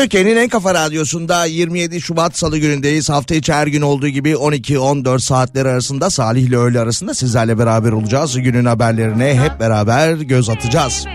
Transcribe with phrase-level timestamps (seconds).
[0.00, 3.08] Türkiye'nin en kafa radyosunda 27 Şubat Salı günündeyiz.
[3.08, 7.92] Hafta içi her gün olduğu gibi 12-14 saatleri arasında Salih ile öğle arasında sizlerle beraber
[7.92, 8.36] olacağız.
[8.40, 11.06] Günün haberlerine hep beraber göz atacağız.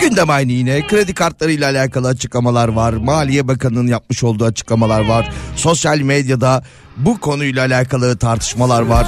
[0.00, 2.92] Gündem aynı yine kredi kartlarıyla alakalı açıklamalar var.
[2.92, 5.32] Maliye Bakanı'nın yapmış olduğu açıklamalar var.
[5.56, 6.62] Sosyal medyada
[6.96, 9.06] bu konuyla alakalı tartışmalar var.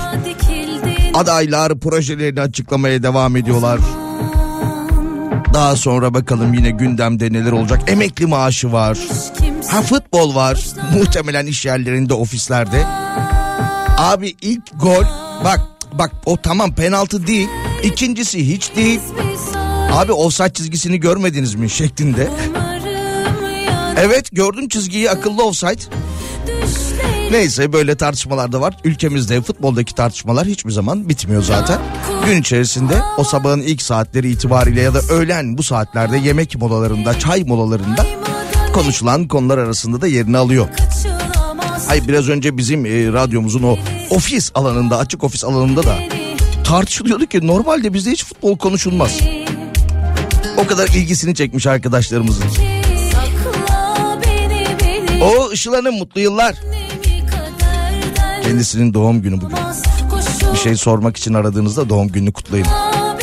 [1.14, 3.78] Adaylar projelerini açıklamaya devam ediyorlar.
[5.52, 7.80] Daha sonra bakalım yine gündemde neler olacak.
[7.86, 8.98] Emekli maaşı var.
[9.68, 10.66] Ha futbol var.
[10.94, 12.84] Muhtemelen iş yerlerinde, ofislerde.
[13.98, 15.04] Abi ilk gol
[15.44, 15.60] bak
[15.92, 17.48] bak o tamam penaltı değil.
[17.82, 19.00] İkincisi hiç değil.
[19.92, 22.30] Abi offside çizgisini görmediniz mi şeklinde.
[23.96, 25.82] Evet gördüm çizgiyi akıllı offside.
[27.30, 28.76] Neyse böyle tartışmalar da var.
[28.84, 31.80] Ülkemizde futboldaki tartışmalar hiçbir zaman bitmiyor zaten.
[32.26, 37.44] Gün içerisinde o sabahın ilk saatleri itibariyle ya da öğlen bu saatlerde yemek molalarında, çay
[37.44, 38.06] molalarında
[38.74, 40.68] konuşulan konular arasında da yerini alıyor.
[41.88, 43.76] Hayır biraz önce bizim e, radyomuzun o
[44.10, 45.98] ofis alanında, açık ofis alanında da
[46.64, 49.20] tartışılıyordu ki normalde bizde hiç futbol konuşulmaz.
[50.56, 52.44] O kadar ilgisini çekmiş arkadaşlarımızın.
[55.22, 56.54] O Işıl Hanım mutlu yıllar.
[58.42, 59.56] Kendisinin doğum günü bugün.
[60.52, 62.66] Bir şey sormak için aradığınızda doğum gününü kutlayın.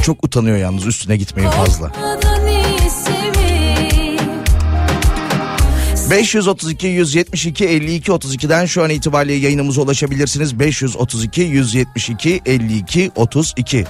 [0.02, 1.92] Çok utanıyor yalnız üstüne gitmeyin fazla.
[6.10, 10.60] 532 172 52 32'den şu an itibariyle yayınımıza ulaşabilirsiniz.
[10.60, 13.86] 532 172 52 32.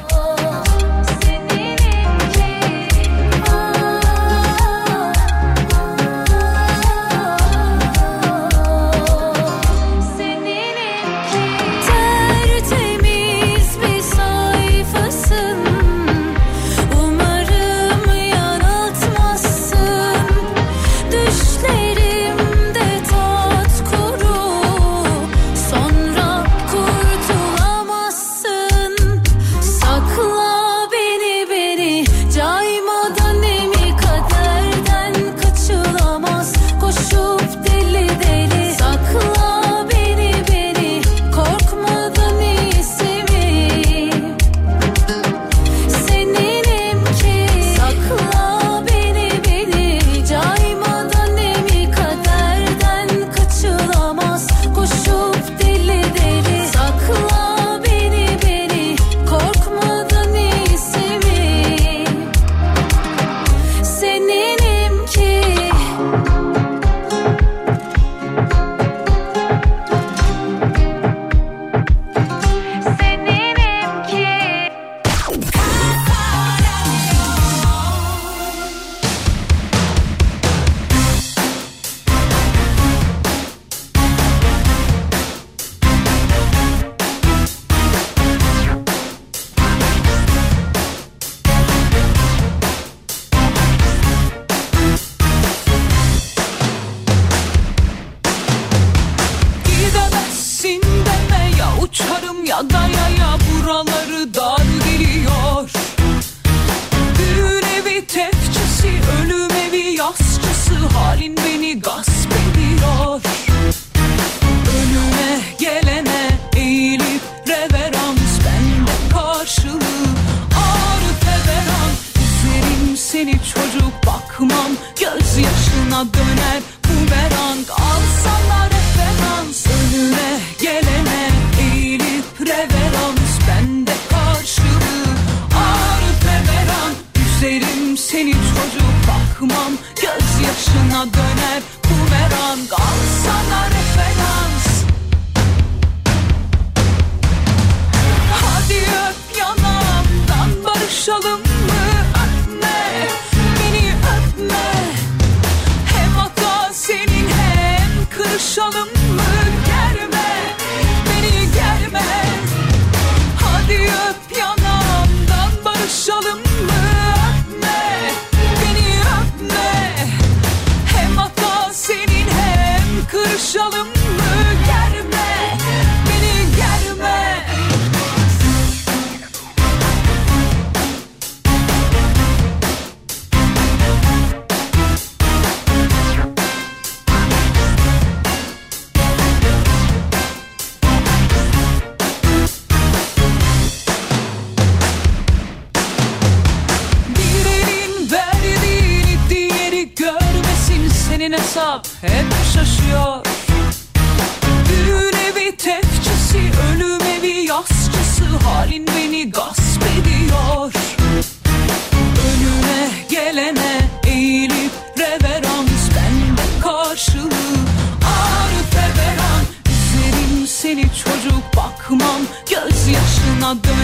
[221.03, 222.21] çocuk bakmam.
[222.49, 223.78] Gözyaşına döner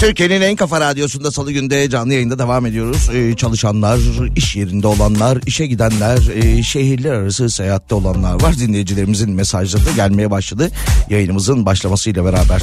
[0.00, 3.10] Türkiye'nin en kafa radyosunda salı günde canlı yayında devam ediyoruz.
[3.14, 3.98] Ee, çalışanlar,
[4.36, 8.58] iş yerinde olanlar, işe gidenler, e, şehirler arası seyahatte olanlar var.
[8.58, 10.70] Dinleyicilerimizin mesajları da gelmeye başladı.
[11.10, 12.62] Yayınımızın başlamasıyla beraber.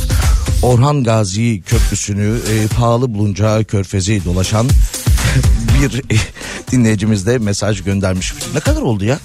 [0.63, 4.67] Orhan Gazi Köprüsü'nü e, pahalı bulunca körfezi dolaşan
[5.81, 6.17] bir e,
[6.71, 8.33] dinleyicimiz de mesaj göndermiş.
[8.53, 9.19] Ne kadar oldu ya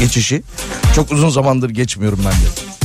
[0.00, 0.42] geçişi?
[0.94, 2.75] Çok uzun zamandır geçmiyorum ben de.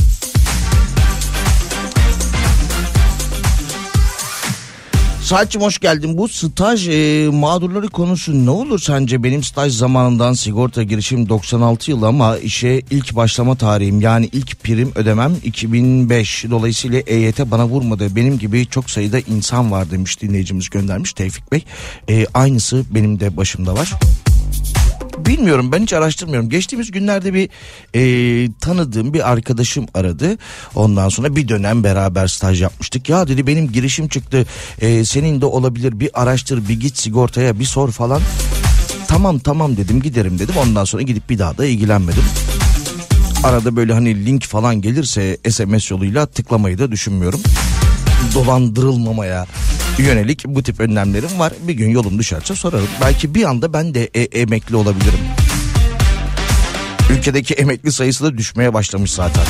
[5.32, 6.18] Saatçim hoş geldin.
[6.18, 9.22] Bu staj e, mağdurları konusu ne olur sence?
[9.22, 14.92] Benim staj zamanından sigorta girişim 96 yıl ama işe ilk başlama tarihim yani ilk prim
[14.94, 16.44] ödemem 2005.
[16.50, 18.16] Dolayısıyla EYT bana vurmadı.
[18.16, 21.64] Benim gibi çok sayıda insan var demiş dinleyicimiz göndermiş Tevfik Bey.
[22.08, 23.92] E, aynısı benim de başımda var.
[25.26, 26.48] Bilmiyorum ben hiç araştırmıyorum.
[26.48, 27.48] Geçtiğimiz günlerde bir
[27.94, 30.38] e, tanıdığım bir arkadaşım aradı.
[30.74, 33.08] Ondan sonra bir dönem beraber staj yapmıştık.
[33.08, 34.46] Ya dedi benim girişim çıktı.
[34.80, 38.20] E, senin de olabilir bir araştır bir git sigortaya bir sor falan.
[39.08, 40.54] Tamam tamam dedim giderim dedim.
[40.58, 42.24] Ondan sonra gidip bir daha da ilgilenmedim.
[43.44, 47.40] Arada böyle hani link falan gelirse SMS yoluyla tıklamayı da düşünmüyorum.
[48.34, 49.46] Dolandırılmamaya
[49.98, 51.52] yönelik bu tip önlemlerim var.
[51.68, 52.88] Bir gün yolum düşerse sorarım.
[53.00, 55.20] Belki bir anda ben de e- emekli olabilirim.
[57.10, 59.44] Ülkedeki emekli sayısı da düşmeye başlamış zaten.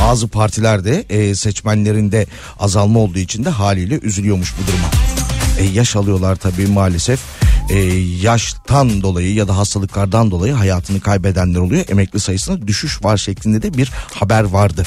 [0.00, 2.26] Bazı partilerde e, seçmenlerinde
[2.58, 4.88] azalma olduğu için de haliyle üzülüyormuş bu duruma.
[5.58, 7.20] E, yaş alıyorlar tabii maalesef.
[7.70, 7.78] E,
[8.22, 11.84] yaştan dolayı ya da hastalıklardan dolayı hayatını kaybedenler oluyor.
[11.88, 14.84] Emekli sayısında düşüş var şeklinde de bir haber vardı.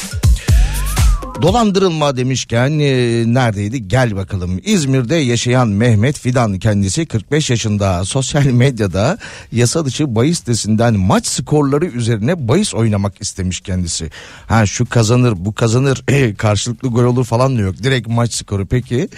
[1.41, 3.87] Dolandırılma demişken e, neredeydi?
[3.87, 4.59] Gel bakalım.
[4.63, 9.17] İzmir'de yaşayan Mehmet Fidan kendisi 45 yaşında sosyal medyada
[9.51, 14.09] yasa dışı bahis sitesinden maç skorları üzerine bahis oynamak istemiş kendisi.
[14.47, 16.03] Ha şu kazanır bu kazanır
[16.37, 17.83] karşılıklı gol olur falan da yok.
[17.83, 19.09] Direkt maç skoru peki.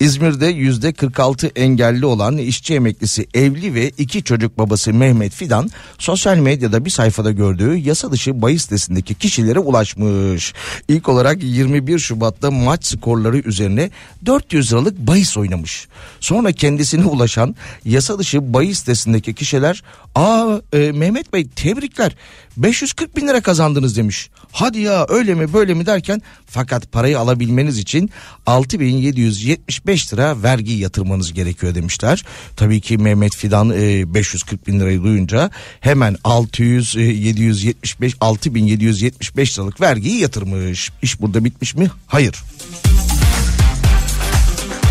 [0.00, 6.36] İzmir'de yüzde 46 engelli olan işçi emeklisi evli ve iki çocuk babası Mehmet Fidan sosyal
[6.36, 10.54] medyada bir sayfada gördüğü yasa dışı bahis sitesindeki kişilere ulaşmış.
[10.88, 13.90] İlk olarak 21 Şubat'ta maç skorları üzerine
[14.26, 15.88] 400 liralık bahis oynamış.
[16.20, 17.54] Sonra kendisine ulaşan
[17.84, 19.82] yasa dışı bahis sitesindeki kişiler
[20.14, 22.16] aa e, Mehmet Bey tebrikler
[22.56, 24.30] 540 bin lira kazandınız demiş.
[24.52, 28.10] Hadi ya öyle mi böyle mi derken fakat parayı alabilmeniz için
[28.46, 32.24] 6775 lira vergi yatırmanız gerekiyor demişler.
[32.56, 39.80] Tabii ki Mehmet Fidan e, 540 bin lirayı duyunca hemen 600 e, 775 6775 liralık
[39.80, 40.90] vergiyi yatırmış.
[41.02, 41.90] İş burada bitmiş mi?
[42.06, 42.34] Hayır.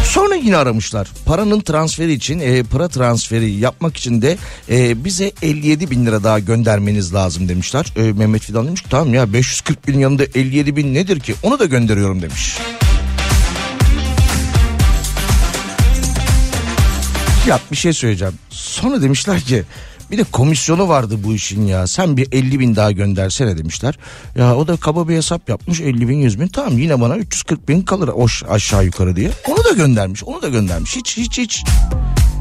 [0.04, 1.08] Sonra yine aramışlar.
[1.26, 4.38] Paranın transferi için e, para transferi yapmak için de
[4.70, 7.94] e, bize 57 bin lira daha göndermeniz lazım demişler.
[7.96, 11.66] E, Mehmet Fidan demiş tamam ya 540 bin yanında 57 bin nedir ki onu da
[11.66, 12.58] gönderiyorum demiş.
[17.48, 18.34] Ya bir şey söyleyeceğim.
[18.50, 19.64] Sonra demişler ki
[20.14, 21.88] bir de komisyonu vardı bu işin ya.
[21.88, 23.98] Sen bir 50 bin daha göndersene demişler.
[24.36, 26.48] Ya o da kaba bir hesap yapmış 50 bin 100 bin.
[26.48, 29.32] Tamam yine bana 340 bin kalır o aşağı yukarı diye.
[29.48, 30.96] Onu da göndermiş onu da göndermiş.
[30.96, 31.64] Hiç hiç hiç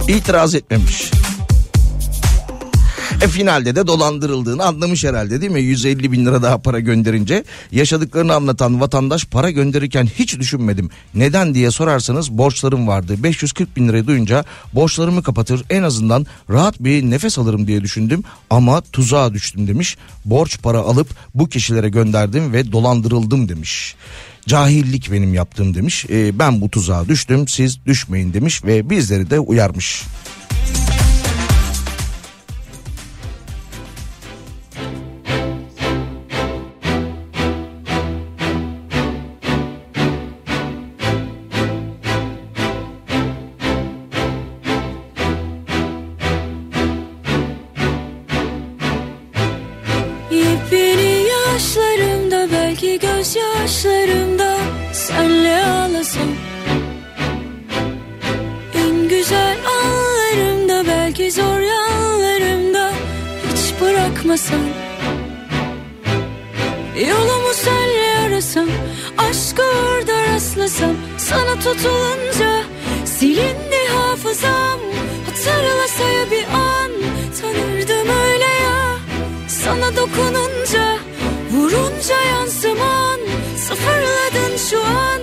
[0.09, 1.11] itiraz etmemiş.
[3.23, 5.61] E finalde de dolandırıldığını anlamış herhalde değil mi?
[5.61, 10.91] 150 bin lira daha para gönderince yaşadıklarını anlatan vatandaş para gönderirken hiç düşünmedim.
[11.15, 13.17] Neden diye sorarsanız borçlarım vardı.
[13.23, 18.81] 540 bin lirayı duyunca borçlarımı kapatır en azından rahat bir nefes alırım diye düşündüm ama
[18.81, 19.97] tuzağa düştüm demiş.
[20.25, 23.95] Borç para alıp bu kişilere gönderdim ve dolandırıldım demiş.
[24.47, 26.07] Cahillik benim yaptığım demiş.
[26.11, 30.03] E, ben bu tuzağa düştüm siz düşmeyin demiş ve bizleri de uyarmış.
[53.53, 54.57] Gözyaşlarımda
[54.93, 56.29] senle ağlasam.
[58.75, 62.93] En güzel anlarımda belki zor yanlarımda
[63.53, 64.61] hiç bırakmasan
[67.09, 68.69] Yolumu senle arasam
[69.19, 70.97] aşka orada rastlasam.
[71.19, 72.63] Sana tutulunca
[73.05, 74.81] silindi hafızam.
[75.27, 76.93] Hatırlasa ya bir an
[77.41, 78.97] tanırdım öyle ya.
[79.49, 80.99] Sana dokununca
[81.53, 83.21] vurunca yansıman
[83.57, 85.21] Sıfırladın şu an.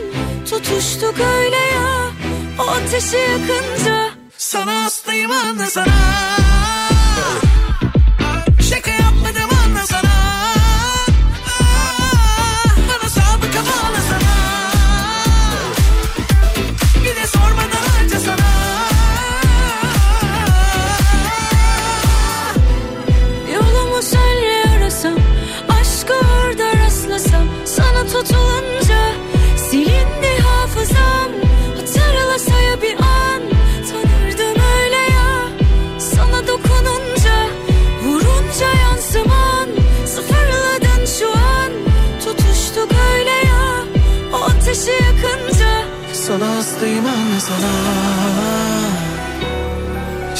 [0.49, 2.11] Tutuştuk öyle ya
[2.59, 4.09] O ateşi yakınca.
[4.37, 5.85] Sana hastayım anla sana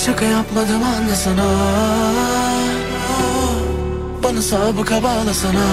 [0.10, 1.46] Şaka yapmadım anla sana.
[4.24, 5.66] Bana sabıka bağla sana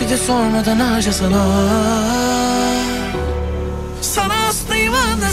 [0.00, 1.44] Bir de sormadan harca sana
[4.00, 5.32] Sana hastayım anla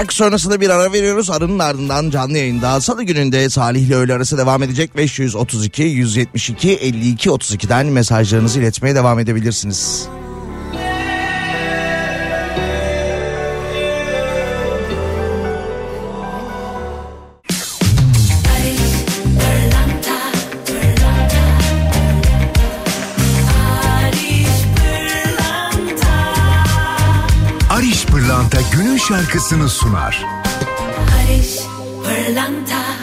[0.00, 1.30] Şarkı sonrasında bir ara veriyoruz.
[1.30, 4.96] Aranın ardından canlı yayında salı gününde Salih ile öğle arası devam edecek.
[4.96, 10.08] 532 172 52 32'den mesajlarınızı iletmeye devam edebilirsiniz.
[29.08, 30.24] Şarkısını sunar.
[30.98, 31.58] Barış
[32.04, 32.99] Pırlanta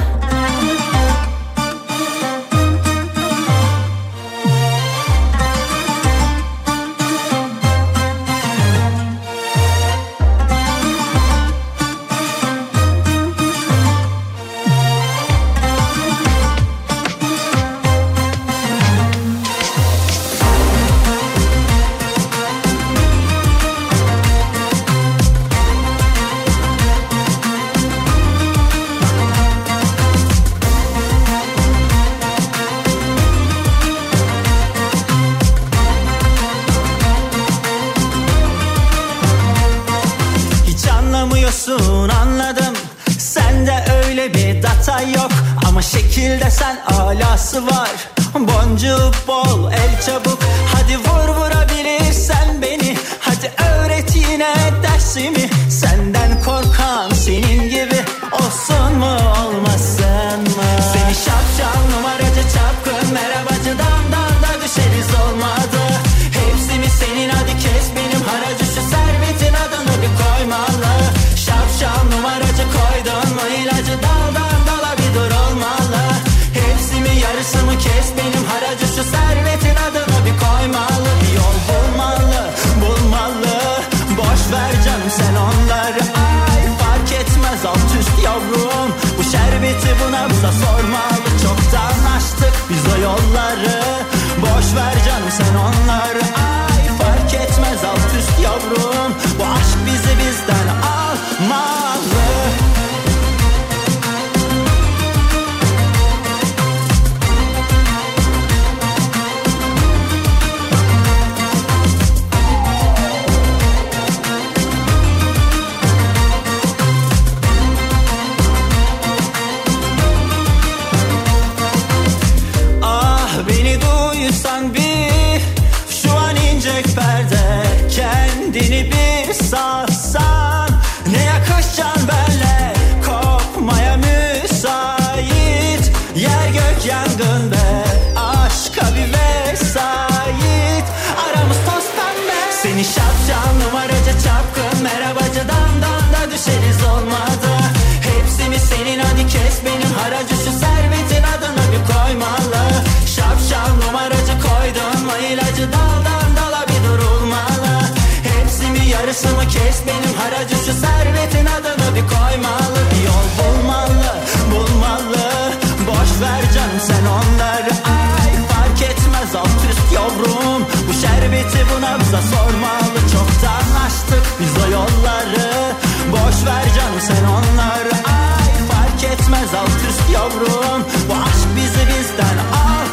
[172.00, 175.74] bize sormalı Çoktan açtık biz o yolları.
[176.12, 177.94] Boş ver canım sen onları.
[177.94, 180.81] Ay fark etmez alt üst yavrum.
[181.10, 182.86] Bu aşk bizi bizden almalı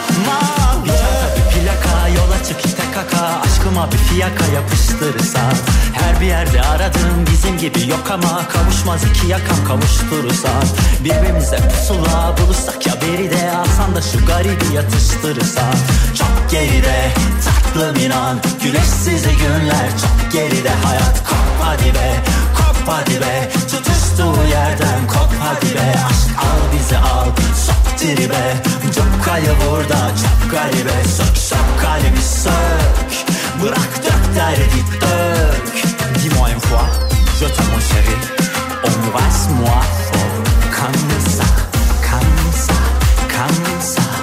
[3.74, 5.54] kaka Aşkıma bir fiyaka yapıştırırsan
[5.92, 10.64] Her bir yerde aradığım bizim gibi yok ama Kavuşmaz iki yakam kavuşturursan
[11.04, 15.74] Birbirimize pusula bulursak ya beri de alsan da şu garibi yatıştırırsan
[16.18, 17.10] Çok geride
[17.44, 19.88] tatlım inan Güneşsiz günler.
[20.00, 22.14] Çok geride hayat kop hadi be
[22.56, 23.50] Kop hadi be.
[23.70, 25.94] Tutuştuğu yerden kop hadi be.
[26.10, 27.26] Aşk al bizi al
[27.66, 28.56] sok tribe.
[28.94, 31.04] Çok kayı burada çok garibe.
[31.16, 35.84] Sök sök kalbi sök Bırak dök derdi dök.
[36.22, 36.88] Dis-moi une fois
[37.40, 38.16] je t'aime mon chéri.
[38.84, 40.34] Embrasse-moi fort.
[40.76, 41.44] Comme ça,
[42.10, 42.74] comme ça,
[43.34, 44.13] comme ça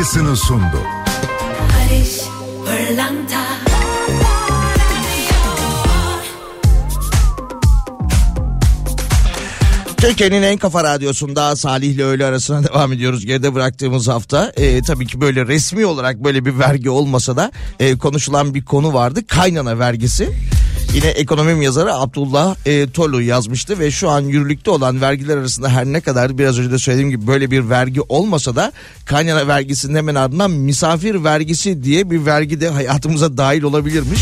[0.00, 0.82] günün şarkısını sundu.
[1.60, 2.20] Barış
[2.66, 3.40] Pırlanta
[9.96, 13.26] Türkiye'nin en kafa radyosunda Salih ile öğle arasına devam ediyoruz.
[13.26, 17.98] Geride bıraktığımız hafta e, tabii ki böyle resmi olarak böyle bir vergi olmasa da e,
[17.98, 19.26] konuşulan bir konu vardı.
[19.26, 20.30] Kaynana vergisi.
[20.94, 25.86] Yine ekonomim yazarı Abdullah e, Tolu yazmıştı ve şu an yürürlükte olan vergiler arasında her
[25.86, 28.72] ne kadar biraz önce de söylediğim gibi böyle bir vergi olmasa da
[29.04, 34.20] kaynana vergisinin hemen ardından misafir vergisi diye bir vergi de hayatımıza dahil olabilirmiş.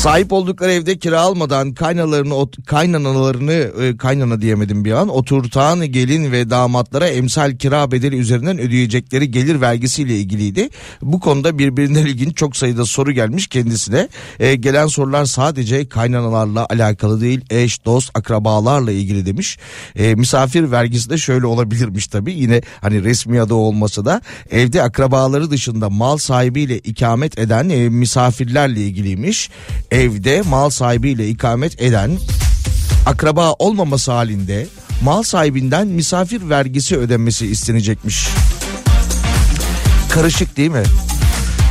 [0.00, 6.50] Sahip oldukları evde kira almadan kaynalarını kaynanalarını e, kaynana diyemedim bir an oturtan gelin ve
[6.50, 10.68] damatlara emsal kira bedeli üzerinden ödeyecekleri gelir vergisiyle ilgiliydi.
[11.02, 14.08] Bu konuda birbirinden ilginç çok sayıda soru gelmiş kendisine.
[14.38, 19.58] E, gelen sorular sadece kaynanalarla alakalı değil eş dost akrabalarla ilgili demiş.
[19.96, 25.50] E, misafir vergisi de şöyle olabilirmiş tabii yine hani resmi adı olmasa da evde akrabaları
[25.50, 29.50] dışında mal sahibiyle ikamet eden e, misafirlerle ilgiliymiş.
[29.90, 32.18] Evde mal sahibiyle ikamet eden
[33.06, 34.66] akraba olmaması halinde
[35.04, 38.28] mal sahibinden misafir vergisi ödenmesi istenecekmiş.
[40.10, 40.82] Karışık değil mi?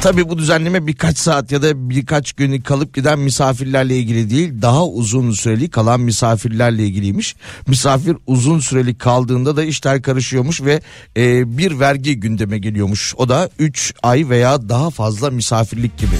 [0.01, 4.85] Tabii bu düzenleme birkaç saat ya da birkaç gün kalıp giden misafirlerle ilgili değil daha
[4.85, 7.35] uzun süreli kalan misafirlerle ilgiliymiş.
[7.67, 10.81] Misafir uzun süreli kaldığında da işler karışıyormuş ve
[11.17, 13.13] e, bir vergi gündeme geliyormuş.
[13.17, 16.15] O da 3 ay veya daha fazla misafirlik gibi.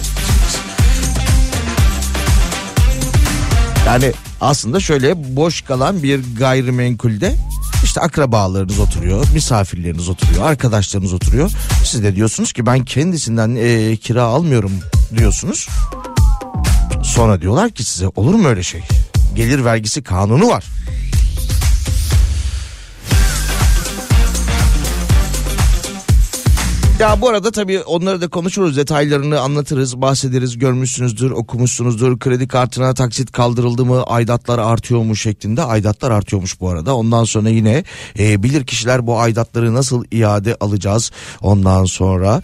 [3.90, 7.36] Yani aslında şöyle boş kalan bir gayrimenkulde
[7.84, 11.52] işte akrabalarınız oturuyor, misafirleriniz oturuyor, arkadaşlarınız oturuyor.
[11.86, 14.72] Siz de diyorsunuz ki ben kendisinden e, kira almıyorum
[15.18, 15.68] diyorsunuz.
[17.04, 18.82] Sonra diyorlar ki size olur mu öyle şey?
[19.36, 20.64] Gelir vergisi kanunu var.
[27.00, 32.20] Ya bu arada tabii onları da konuşuruz detaylarını anlatırız bahsederiz görmüşsünüzdür okumuşsunuzdur.
[32.20, 36.96] Kredi kartına taksit kaldırıldı mı aidatlar artıyor mu şeklinde aidatlar artıyormuş bu arada.
[36.96, 37.84] Ondan sonra yine
[38.20, 42.42] e, bilir kişiler bu aidatları nasıl iade alacağız ondan sonra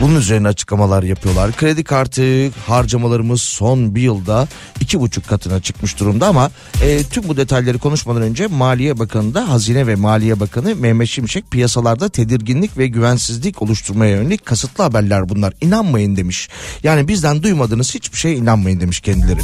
[0.00, 1.52] bunun üzerine açıklamalar yapıyorlar.
[1.52, 4.48] Kredi kartı harcamalarımız son bir yılda
[4.80, 6.50] iki buçuk katına çıkmış durumda ama
[6.82, 11.50] e, tüm bu detayları konuşmadan önce Maliye Bakanı da Hazine ve Maliye Bakanı Mehmet Şimşek
[11.50, 15.54] piyasalarda tedirginlik ve güvensizlik oluşturmaya yönelik kasıtlı haberler bunlar.
[15.60, 16.48] İnanmayın demiş.
[16.82, 19.40] Yani bizden duymadığınız hiçbir şeye inanmayın demiş kendileri.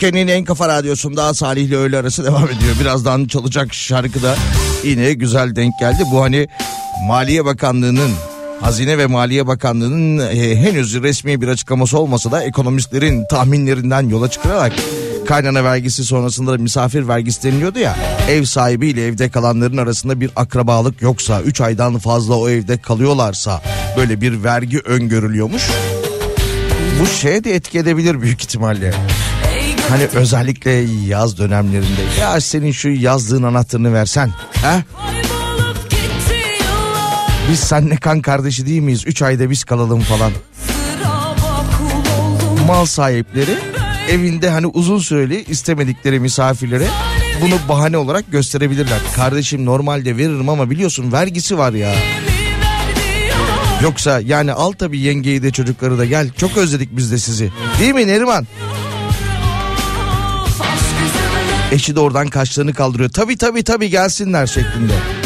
[0.00, 2.76] Türkiye'nin en kafa radyosunda Salih ile öğle arası devam ediyor.
[2.80, 4.34] Birazdan çalacak şarkı da
[4.84, 6.02] yine güzel denk geldi.
[6.12, 6.48] Bu hani
[7.06, 8.10] Maliye Bakanlığı'nın
[8.60, 14.72] Hazine ve Maliye Bakanlığı'nın e, henüz resmi bir açıklaması olmasa da ekonomistlerin tahminlerinden yola çıkarak
[15.26, 17.96] kaynana vergisi sonrasında da misafir vergisi deniliyordu ya.
[18.28, 23.62] Ev sahibiyle evde kalanların arasında bir akrabalık yoksa 3 aydan fazla o evde kalıyorlarsa
[23.96, 25.62] böyle bir vergi öngörülüyormuş.
[27.02, 28.94] Bu şeye de etki edebilir büyük ihtimalle.
[29.90, 30.70] Hani özellikle
[31.06, 34.30] yaz dönemlerinde ya senin şu yazdığın anahtarını versen.
[34.52, 34.84] He?
[37.50, 39.06] Biz senle kan kardeşi değil miyiz?
[39.06, 40.32] 3 ayda biz kalalım falan.
[42.66, 43.58] Mal sahipleri
[44.10, 46.86] evinde hani uzun süreli istemedikleri misafirlere
[47.42, 48.98] bunu bahane olarak gösterebilirler.
[49.16, 51.94] Kardeşim normalde veririm ama biliyorsun vergisi var ya.
[53.82, 56.30] Yoksa yani al tabii yengeyi de çocukları da gel.
[56.36, 57.52] Çok özledik biz de sizi.
[57.80, 58.46] Değil mi Neriman?
[61.72, 63.10] Eşi de oradan kaşlarını kaldırıyor.
[63.10, 65.19] Tabii tabii tabii gelsinler şeklinde.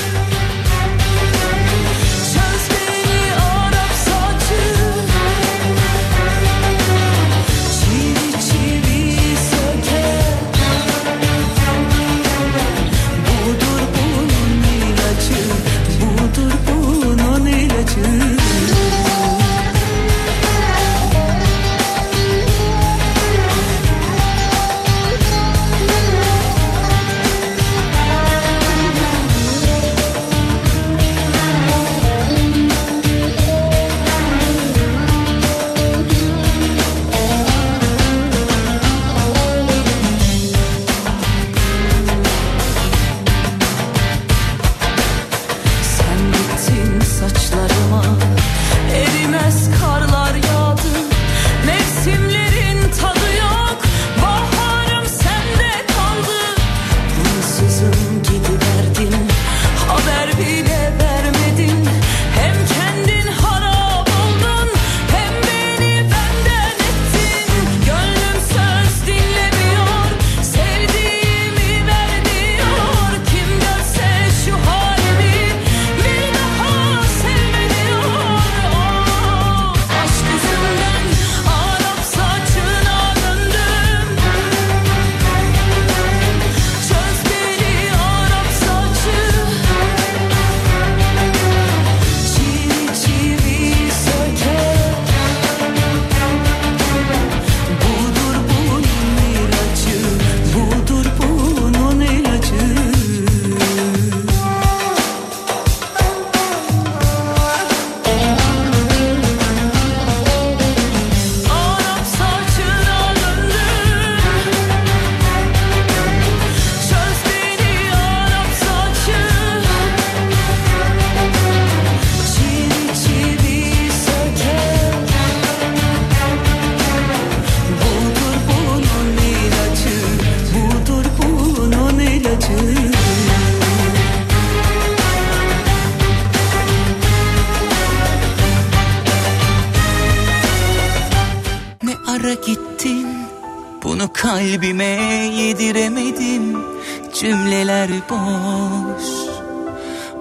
[147.14, 149.04] Cümleler boş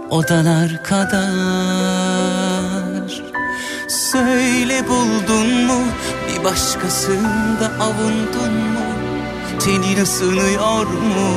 [0.10, 1.24] odalar kadar.
[3.88, 5.80] Söyle buldun mu
[6.28, 8.86] bir başkasında avundun mu?
[9.60, 11.34] Tenin ısınıyor mu?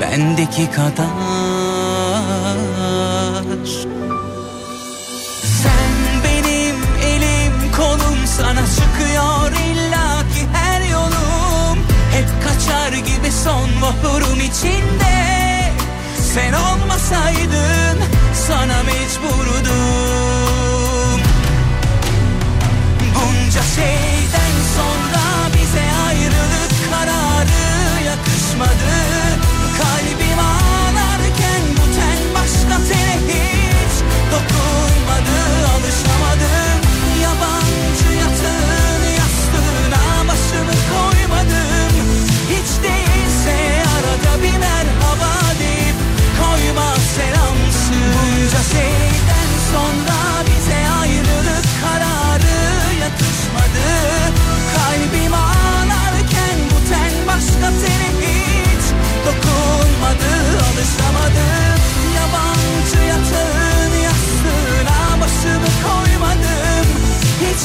[0.00, 1.33] Bendeki kadar
[12.64, 15.14] Kaçar gibi son vahurum içinde.
[16.34, 17.98] Sen olmasaydın
[18.48, 19.70] sana mecburdum.
[23.14, 25.24] Bunca şeyden sonra
[25.54, 28.94] bize ayrılık kararı yakışmadı.
[29.78, 30.13] Kalbim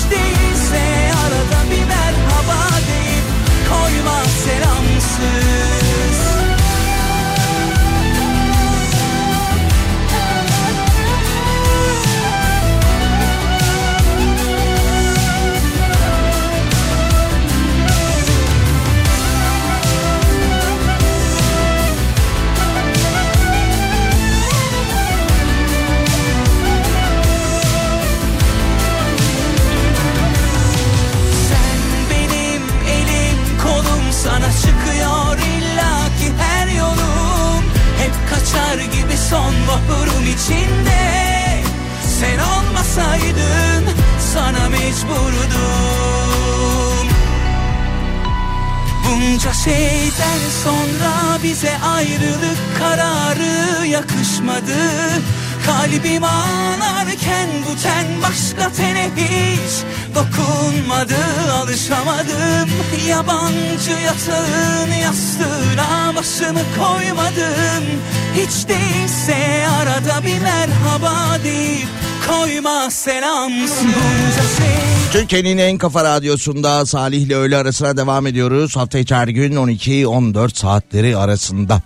[0.09, 0.48] koymadım
[40.39, 41.01] içinde.
[42.19, 43.83] Sen olmasaydın
[44.33, 46.29] sana mecburdum.
[49.05, 54.79] Bunca şeyden sonra bize ayrılık kararı yakışmadı.
[55.65, 59.83] Kalbim ağlarken bu ten başka tene hiç
[60.15, 61.17] dokunmadı.
[61.53, 62.69] Alışamadım
[63.07, 67.83] yabancı yatağın yastığına başımı koymadım
[68.39, 71.87] Hiç değilse arada bir merhaba deyip
[72.27, 72.89] koyma
[74.57, 74.67] şey
[75.11, 78.75] Türkiye'nin en kafa radyosunda Salih ile öğle arasına devam ediyoruz.
[78.75, 81.81] Hafta içi her gün 12-14 saatleri arasında.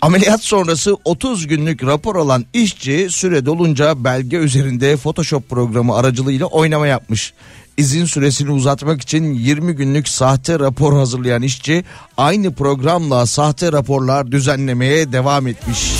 [0.00, 6.86] Ameliyat sonrası 30 günlük rapor alan işçi süre dolunca belge üzerinde Photoshop programı aracılığıyla oynama
[6.86, 7.32] yapmış.
[7.76, 11.84] İzin süresini uzatmak için 20 günlük sahte rapor hazırlayan işçi
[12.16, 15.92] aynı programla sahte raporlar düzenlemeye devam etmiş.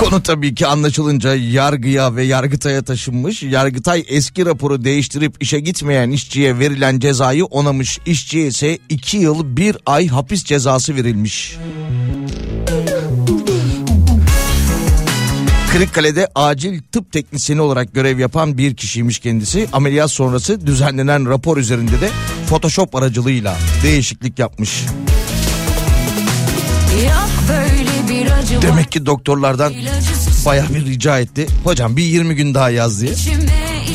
[0.00, 3.42] Konu tabii ki anlaşılınca yargıya ve yargıtaya taşınmış.
[3.42, 7.98] Yargıtay eski raporu değiştirip işe gitmeyen işçiye verilen cezayı onamış.
[8.06, 11.56] İşçiye ise 2 yıl 1 ay hapis cezası verilmiş.
[15.72, 19.68] Kırıkkale'de acil tıp teknisyeni olarak görev yapan bir kişiymiş kendisi.
[19.72, 22.10] Ameliyat sonrası düzenlenen rapor üzerinde de
[22.48, 24.84] Photoshop aracılığıyla değişiklik yapmış.
[27.04, 28.62] Yok.
[28.62, 29.72] Demek ki doktorlardan
[30.46, 31.46] bayağı bir rica etti.
[31.64, 33.12] Hocam bir 20 gün daha yaz diye.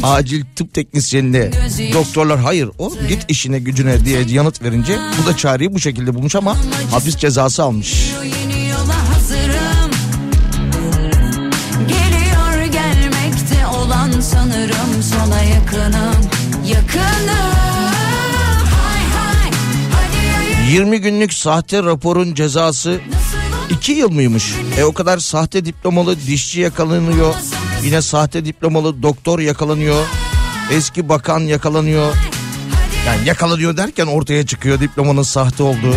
[0.03, 1.51] Acil tıp teknisyenine
[1.93, 6.35] doktorlar hayır oğlum git işine gücüne diye yanıt verince bu da çareyi bu şekilde bulmuş
[6.35, 6.57] ama
[6.91, 8.11] hapis cezası almış.
[8.21, 8.46] O
[20.71, 24.53] 20 günlük sahte raporun cezası Nasıl 2 yıl mıymış?
[24.77, 27.35] E o kadar sahte diplomalı dişçi yakalanıyor.
[27.83, 30.05] Yine sahte diplomalı doktor yakalanıyor.
[30.71, 32.13] Eski bakan yakalanıyor.
[33.07, 35.95] Yani yakalanıyor derken ortaya çıkıyor diplomanın sahte olduğu.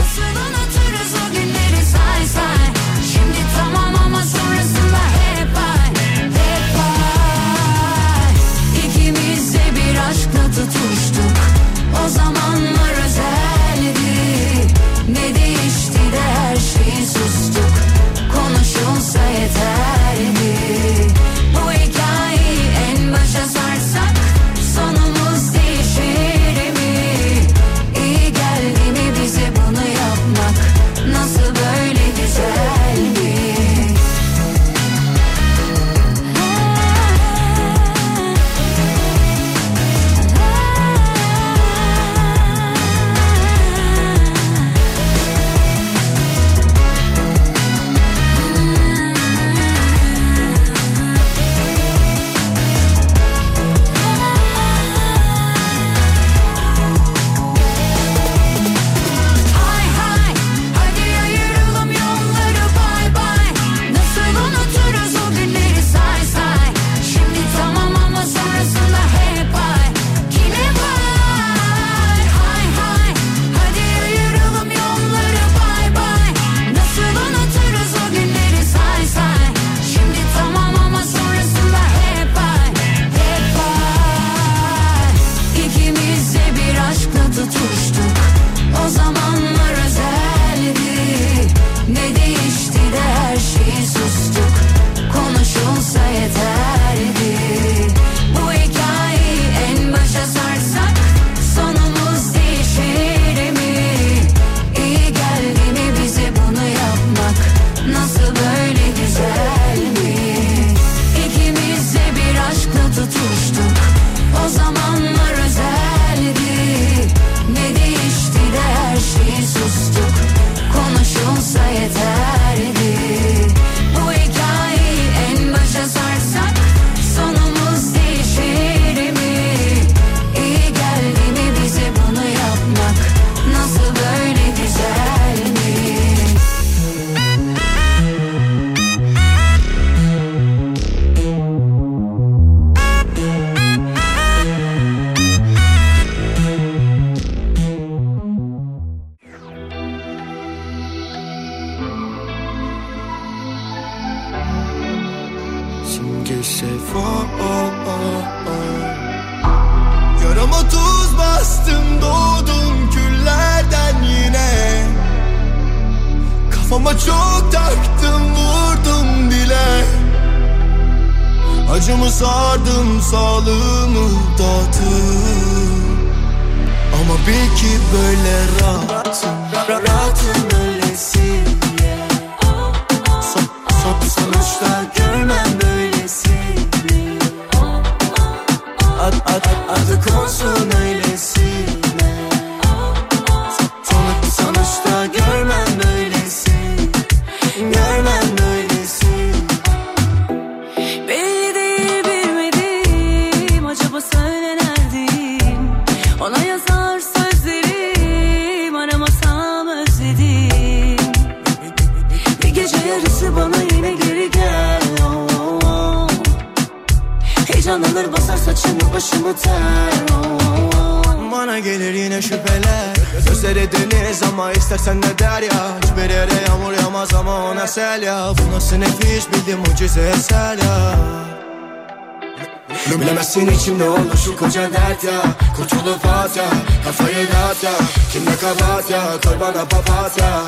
[233.60, 235.22] İçimde olur şu koca dert ya.
[235.56, 236.44] Kurtulup at ya
[236.84, 237.72] Kafayı dağıt ya.
[238.12, 240.42] Kimde kabahat ya Koy bana papatya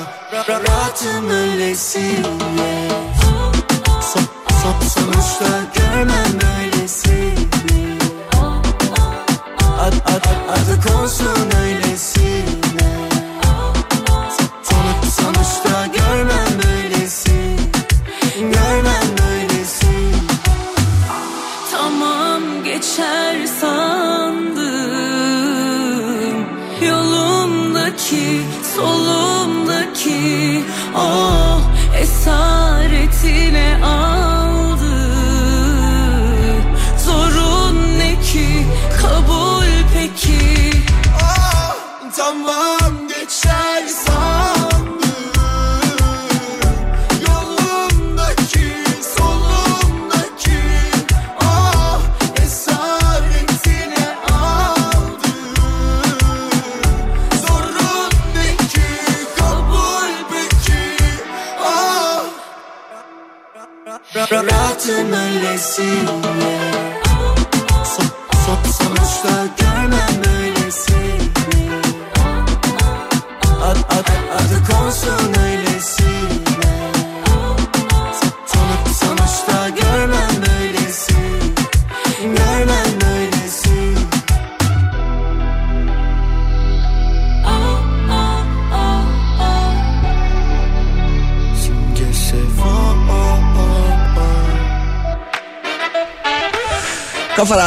[0.49, 2.89] Rahatım öylesine
[4.13, 4.23] Son,
[4.63, 7.99] son, sonuçta görmem böylesini
[9.81, 11.52] Ad, ad, ad, adı konsun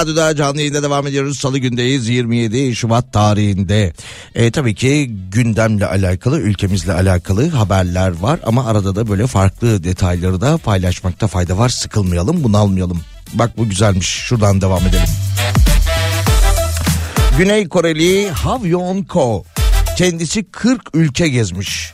[0.05, 1.39] Radyo'da canlı yayında devam ediyoruz.
[1.39, 3.93] Salı gündeyiz 27 Şubat tarihinde.
[4.35, 8.39] E, tabii ki gündemle alakalı, ülkemizle alakalı haberler var.
[8.45, 11.69] Ama arada da böyle farklı detayları da paylaşmakta fayda var.
[11.69, 13.01] Sıkılmayalım, bunalmayalım.
[13.33, 14.07] Bak bu güzelmiş.
[14.07, 15.09] Şuradan devam edelim.
[17.37, 19.43] Güney Koreli Havyon Ko
[19.97, 21.93] kendisi 40 ülke gezmiş.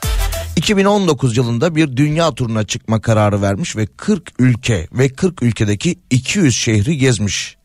[0.55, 6.55] 2019 yılında bir dünya turuna çıkma kararı vermiş ve 40 ülke ve 40 ülkedeki 200
[6.55, 7.60] şehri gezmiş.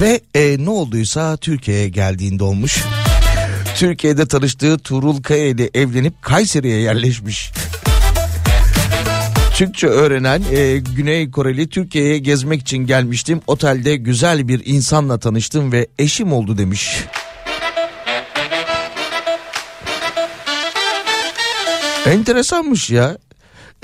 [0.00, 2.84] Ve e, ne olduysa Türkiye'ye geldiğinde olmuş.
[3.76, 7.52] Türkiye'de tanıştığı Tuğrul Kaya ile evlenip Kayseri'ye yerleşmiş.
[9.54, 13.40] Türkçe öğrenen e, Güney Koreli Türkiye'ye gezmek için gelmiştim.
[13.46, 16.96] Otelde güzel bir insanla tanıştım ve eşim oldu demiş.
[22.06, 23.18] Enteresanmış ya.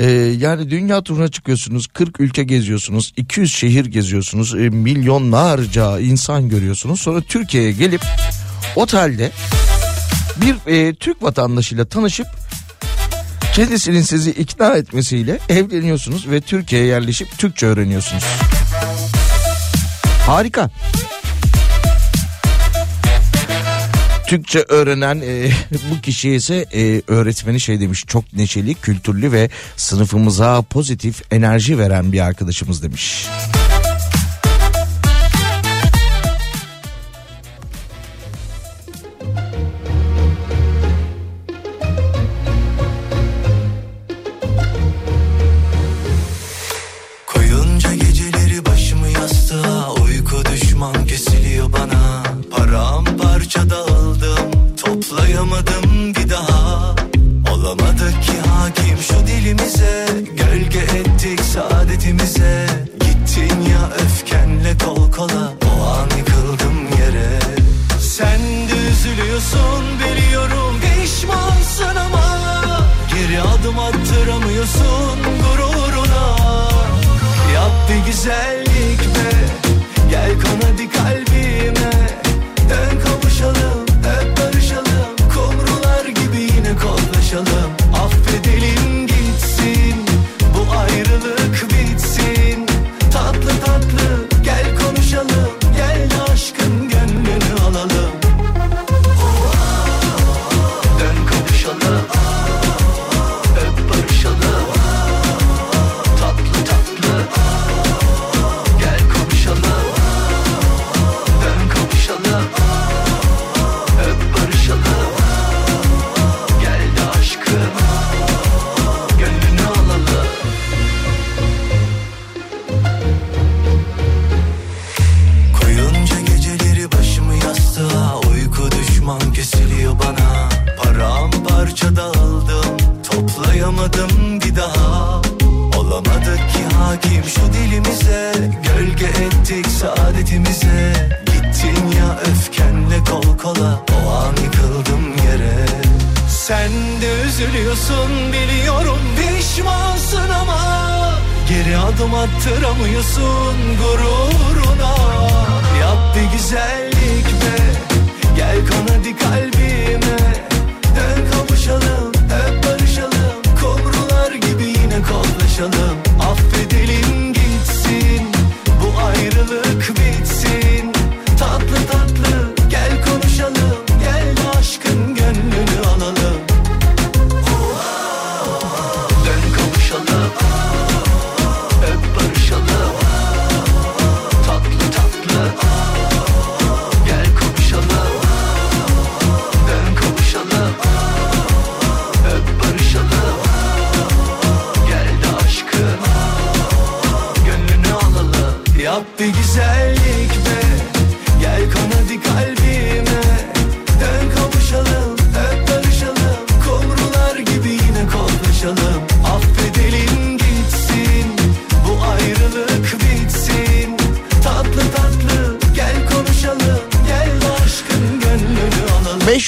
[0.00, 7.00] Ee, yani dünya turuna çıkıyorsunuz 40 ülke geziyorsunuz 200 şehir geziyorsunuz e, milyonlarca insan görüyorsunuz
[7.00, 8.02] sonra Türkiye'ye gelip
[8.76, 9.30] otelde
[10.36, 12.26] bir e, Türk vatandaşıyla tanışıp
[13.54, 18.24] kendisinin sizi ikna etmesiyle evleniyorsunuz ve Türkiye'ye yerleşip Türkçe öğreniyorsunuz.
[20.26, 20.70] Harika.
[24.30, 25.50] Türkçe öğrenen e,
[25.90, 32.12] bu kişiye ise e, öğretmeni şey demiş çok neşeli, kültürlü ve sınıfımıza pozitif enerji veren
[32.12, 33.26] bir arkadaşımız demiş.
[33.26, 33.69] Koyunca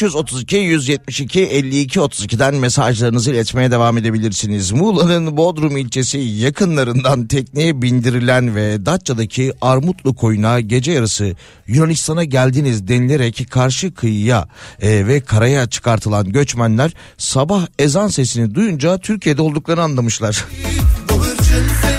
[0.02, 4.72] 532 172 52 32'den mesajlarınızı iletmeye devam edebilirsiniz.
[4.72, 11.36] Muğla'nın Bodrum ilçesi yakınlarından tekneye bindirilen ve Datça'daki Armutlu koyuna gece yarısı
[11.66, 14.48] Yunanistan'a geldiniz denilerek karşı kıyıya
[14.80, 20.44] e, ve karaya çıkartılan göçmenler sabah ezan sesini duyunca Türkiye'de olduklarını anlamışlar.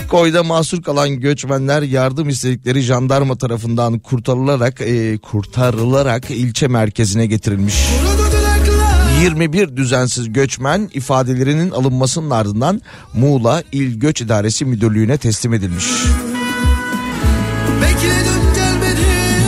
[0.09, 7.75] Koyda mahsur kalan göçmenler yardım istedikleri jandarma tarafından kurtarılarak e, kurtarılarak ilçe merkezine getirilmiş.
[9.21, 12.81] 21 düzensiz göçmen ifadelerinin alınmasının ardından
[13.13, 15.85] Muğla İl Göç İdaresi Müdürlüğü'ne teslim edilmiş.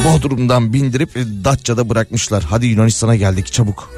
[0.06, 2.44] Bodrum'dan bindirip e, Datça'da bırakmışlar.
[2.44, 3.92] Hadi Yunanistan'a geldik çabuk.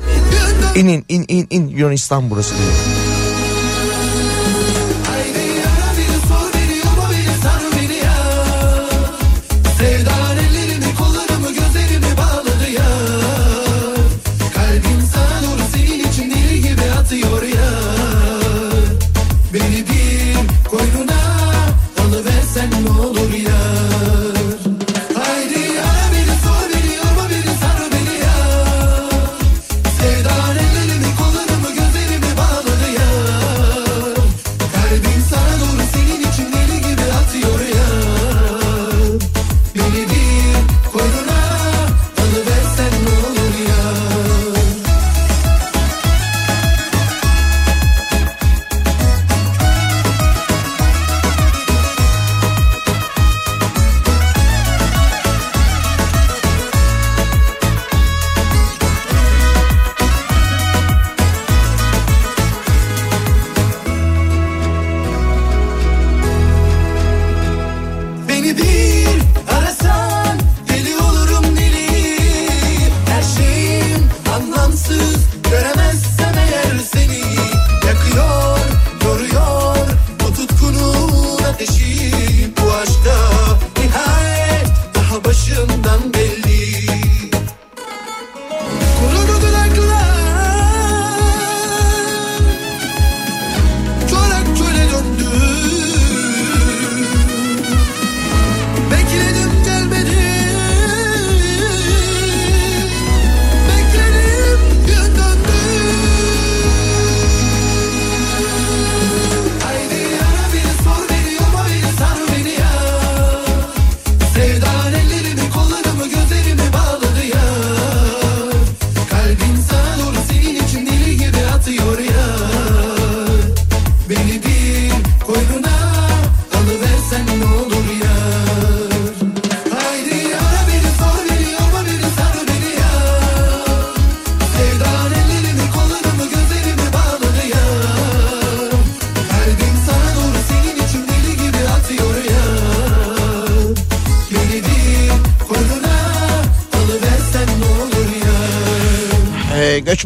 [0.76, 3.07] İnin in in in Yunanistan burası diyor.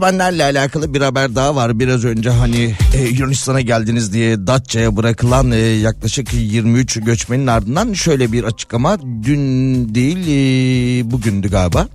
[0.02, 1.80] öğretmenlerle alakalı bir haber daha var.
[1.80, 8.32] Biraz önce hani e, Yunanistan'a geldiniz diye Datça'ya bırakılan e, yaklaşık 23 göçmenin ardından şöyle
[8.32, 8.98] bir açıklama.
[9.24, 11.88] Dün değil e, bugündü galiba.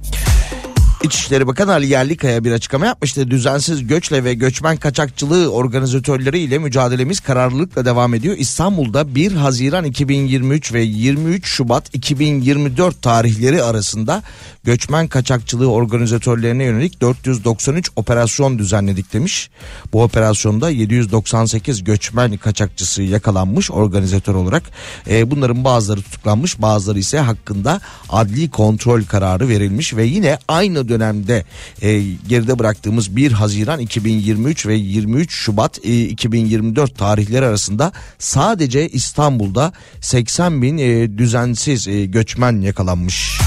[1.07, 3.31] İçişleri Bakanı Ali Yerlikaya bir açıklama yapmıştı.
[3.31, 8.37] Düzensiz göçle ve göçmen kaçakçılığı organizatörleri ile mücadelemiz kararlılıkla devam ediyor.
[8.39, 14.23] İstanbul'da 1 Haziran 2023 ve 23 Şubat 2024 tarihleri arasında
[14.65, 19.51] göçmen kaçakçılığı organizatörlerine yönelik 493 operasyon düzenledik demiş.
[19.93, 24.63] Bu operasyonda 798 göçmen kaçakçısı yakalanmış organizatör olarak.
[25.11, 31.45] Ee, bunların bazıları tutuklanmış bazıları ise hakkında adli kontrol kararı verilmiş ve yine aynı dönemde
[31.83, 39.73] e, geride bıraktığımız 1 Haziran 2023 ve 23 Şubat e, 2024 tarihleri arasında sadece İstanbul'da
[40.01, 43.41] 80 bin e, düzensiz e, göçmen yakalanmış.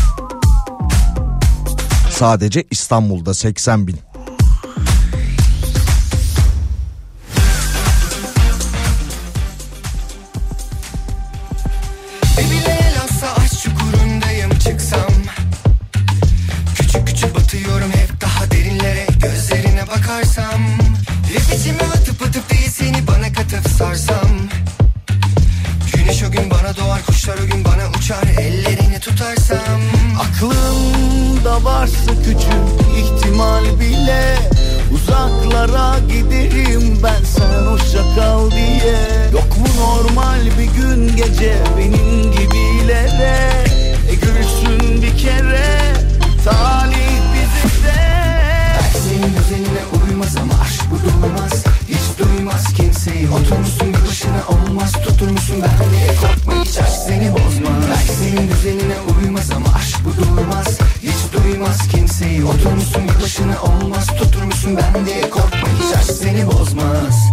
[2.10, 4.09] Sadece İstanbul'da 80 bin.
[23.80, 24.30] Sarsam.
[25.94, 28.24] Güneş o gün bana doğar kuşlar o gün bana uçar.
[28.40, 29.82] Ellerini tutarsam.
[30.20, 32.68] Aklımda varsa küçük
[32.98, 34.38] ihtimal bile
[34.94, 39.00] Uzaklara giderim ben sen hoşça kal diye.
[39.34, 43.64] Yok mu normal bir gün gece benim gibilere?
[44.10, 45.94] E gülsün bir kere
[46.46, 48.02] talih bize
[49.04, 51.69] Senin düzenine uymaz ama aşk bu durmaz
[52.40, 53.30] duymaz kimseyi.
[53.30, 54.92] Oturmuşsun başına olmaz.
[54.92, 57.84] Tuturmuşsun ben diye korkma hiç aşk seni bozmaz.
[57.90, 60.80] Belki senin düzenine uymaz ama aşk bu durmaz.
[61.04, 62.46] Hiç duymaz kimseyi.
[62.46, 64.08] Oturmuşsun başına olmaz.
[64.08, 67.30] Tuturmuşsun ben diye korkma hiç aşk seni bozmaz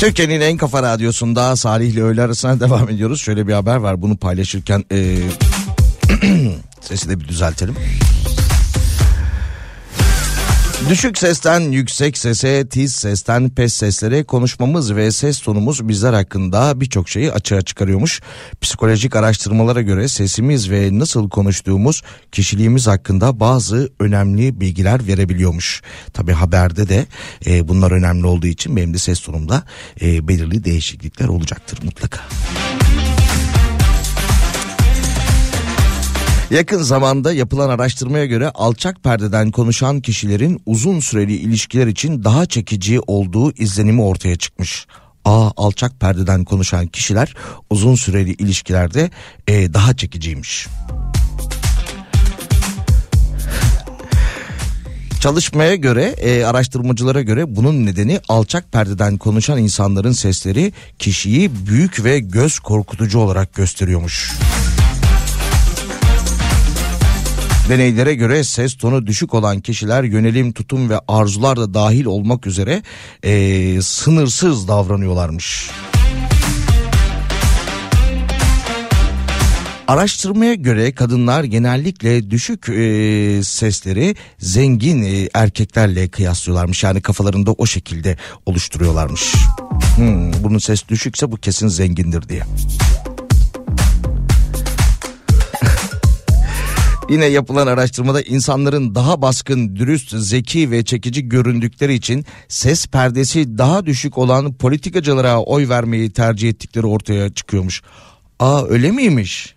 [0.00, 3.20] Türkiye'nin en kafa radyosunda Salih ile öğle arasına devam ediyoruz.
[3.20, 5.16] Şöyle bir haber var bunu paylaşırken e,
[6.80, 7.76] sesi de bir düzeltelim.
[10.88, 17.08] Düşük sesten yüksek sese, tiz sesten pes seslere konuşmamız ve ses tonumuz bizler hakkında birçok
[17.08, 18.20] şeyi açığa çıkarıyormuş.
[18.60, 22.02] Psikolojik araştırmalara göre sesimiz ve nasıl konuştuğumuz
[22.32, 25.82] kişiliğimiz hakkında bazı önemli bilgiler verebiliyormuş.
[26.12, 27.06] Tabi haberde de
[27.46, 29.62] e, bunlar önemli olduğu için benim de ses tonumda
[30.02, 32.20] e, belirli değişiklikler olacaktır mutlaka.
[36.50, 43.00] Yakın zamanda yapılan araştırmaya göre alçak perdeden konuşan kişilerin uzun süreli ilişkiler için daha çekici
[43.00, 44.86] olduğu izlenimi ortaya çıkmış.
[45.24, 47.34] A alçak perdeden konuşan kişiler
[47.70, 49.10] uzun süreli ilişkilerde
[49.48, 50.66] e, daha çekiciymiş.
[55.20, 62.18] Çalışmaya göre, e, araştırmacılara göre bunun nedeni alçak perdeden konuşan insanların sesleri kişiyi büyük ve
[62.18, 64.32] göz korkutucu olarak gösteriyormuş.
[67.70, 72.82] Deneylere göre ses tonu düşük olan kişiler yönelim, tutum ve arzular da dahil olmak üzere
[73.24, 75.70] eee, sınırsız davranıyorlarmış.
[79.88, 86.84] Araştırmaya göre kadınlar genellikle düşük eee, sesleri zengin eee, erkeklerle kıyaslıyorlarmış.
[86.84, 88.16] Yani kafalarında o şekilde
[88.46, 89.34] oluşturuyorlarmış.
[89.96, 92.42] Hmm, bunun ses düşükse bu kesin zengindir diye.
[97.10, 103.86] Yine yapılan araştırmada insanların daha baskın, dürüst, zeki ve çekici göründükleri için ses perdesi daha
[103.86, 107.82] düşük olan politikacılara oy vermeyi tercih ettikleri ortaya çıkıyormuş.
[108.38, 109.54] Aa öyle miymiş?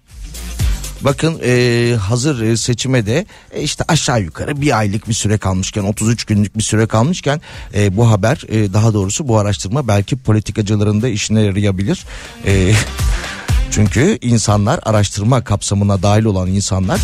[1.01, 5.84] Bakın e, hazır e, seçime de e, işte aşağı yukarı bir aylık bir süre kalmışken
[5.84, 7.41] 33 günlük bir süre kalmışken
[7.76, 12.06] e, bu haber e, daha doğrusu bu araştırma belki politikacıların da işine yarayabilir.
[12.45, 12.74] E,
[13.72, 17.01] çünkü insanlar araştırma kapsamına dahil olan insanlar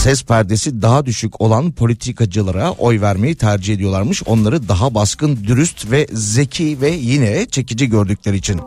[0.00, 4.22] ses perdesi daha düşük olan politikacılara oy vermeyi tercih ediyorlarmış.
[4.26, 8.60] Onları daha baskın, dürüst ve zeki ve yine çekici gördükleri için.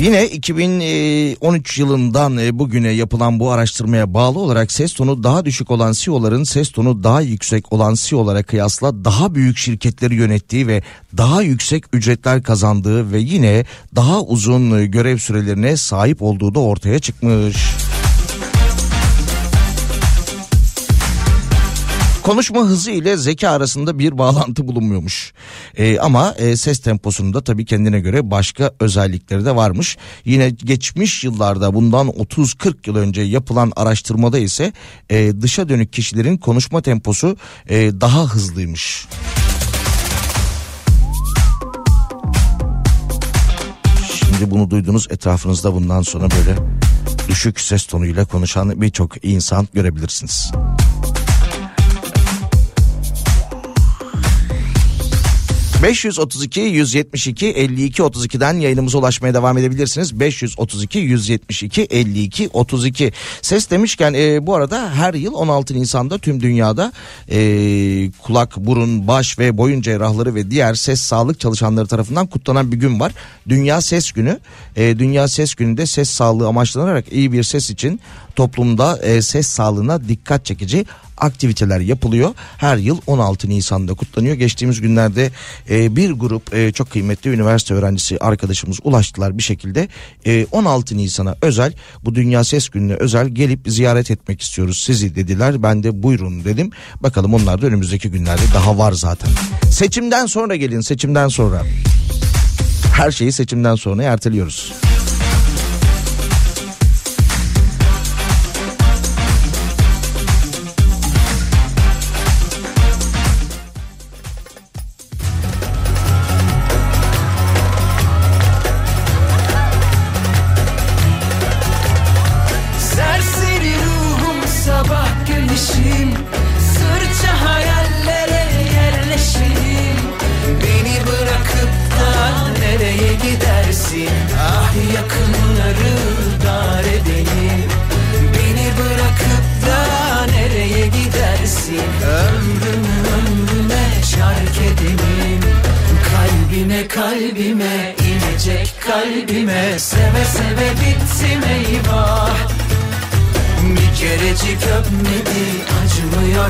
[0.00, 5.92] Yine 2013 yılından e, bugüne yapılan bu araştırmaya bağlı olarak ses tonu daha düşük olan
[5.92, 10.82] CEO'ların ses tonu daha yüksek olan CEO'lara kıyasla daha büyük şirketleri yönettiği ve
[11.16, 13.64] daha yüksek ücretler kazandığı ve yine
[13.96, 17.56] daha uzun e, görev sürelerine sahip olduğu da ortaya çıkmış.
[22.22, 25.32] Konuşma hızı ile zeka arasında bir bağlantı bulunmuyormuş.
[25.76, 29.96] Ee, ama e, ses temposunda tabii kendine göre başka özellikleri de varmış.
[30.24, 34.72] Yine geçmiş yıllarda bundan 30-40 yıl önce yapılan araştırmada ise
[35.10, 37.36] e, dışa dönük kişilerin konuşma temposu
[37.68, 39.06] e, daha hızlıymış.
[44.18, 46.58] Şimdi bunu duydunuz etrafınızda bundan sonra böyle
[47.28, 50.52] düşük ses tonuyla konuşan birçok insan görebilirsiniz.
[55.82, 60.20] ...532 172 52 32'den yayınımıza ulaşmaya devam edebilirsiniz.
[60.20, 63.12] 532 172 52 32.
[63.42, 66.92] Ses demişken e, bu arada her yıl 16 Nisan'da tüm dünyada
[67.30, 67.40] e,
[68.22, 73.00] kulak, burun, baş ve boyun cerrahları ve diğer ses sağlık çalışanları tarafından kutlanan bir gün
[73.00, 73.12] var.
[73.48, 74.38] Dünya Ses Günü.
[74.76, 78.00] E, Dünya Ses Günü'nde ses sağlığı amaçlanarak iyi bir ses için
[78.36, 80.86] toplumda e, ses sağlığına dikkat çekici
[81.20, 82.34] aktiviteler yapılıyor.
[82.56, 84.34] Her yıl 16 Nisan'da kutlanıyor.
[84.34, 85.30] Geçtiğimiz günlerde
[85.70, 89.88] e, bir grup e, çok kıymetli üniversite öğrencisi arkadaşımız ulaştılar bir şekilde.
[90.26, 91.72] E, 16 Nisan'a özel
[92.04, 95.62] bu Dünya Ses Günü'ne özel gelip ziyaret etmek istiyoruz sizi dediler.
[95.62, 96.70] Ben de buyurun dedim.
[97.00, 99.30] Bakalım onlar da önümüzdeki günlerde daha var zaten.
[99.70, 101.62] Seçimden sonra gelin seçimden sonra.
[102.96, 104.72] Her şeyi seçimden sonra erteliyoruz.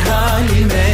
[0.09, 0.90] Halime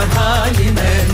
[0.00, 1.09] acımıyor halime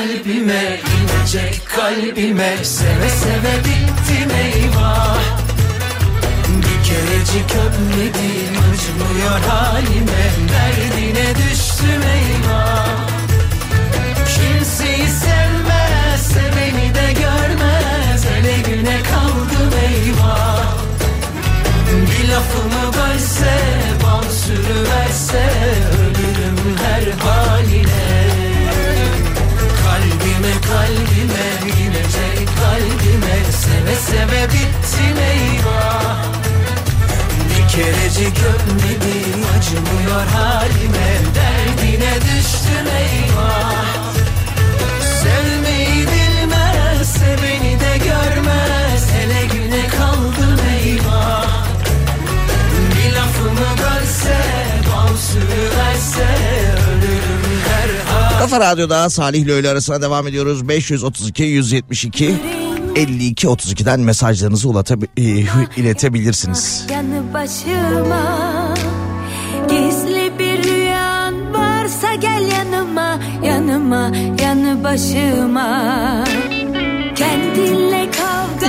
[0.00, 5.18] kalbime inecek kalbime Seve seve bittim eyvah.
[6.48, 12.86] Bir kerecik öpmedim acımıyor halime Derdine düştüm eyvah.
[14.26, 20.66] Kimseyi sevmezse beni de görmez Ele güne kaldım eyvah.
[21.90, 23.60] Bir lafımı bölse
[24.02, 25.50] bal sürüverse
[26.00, 27.49] Ölürüm her an.
[30.70, 31.46] kalbime
[31.82, 36.24] inecek kalbime Seve seve bittin eyvah.
[37.48, 39.18] Bir kerecik ölmedi
[39.56, 44.14] acımıyor halime Derdine düştüm eyvah.
[45.20, 51.48] Sevmeyi bilmezse beni de görmez Hele güne kaldım eyvah.
[52.96, 54.36] Bir lafımı görse
[54.92, 56.39] bal sürüverse
[58.40, 60.68] Kafa Radyo'da Salih ile öğle arasına devam ediyoruz.
[60.68, 62.34] 532 172
[62.96, 65.46] 52 32'den mesajlarınızı ulatabi- e,
[65.80, 66.86] iletebilirsiniz.
[67.34, 68.74] Başıma
[69.70, 74.12] Gizli bir rüyan varsa gel yanıma Yanıma
[74.42, 76.24] yanı başıma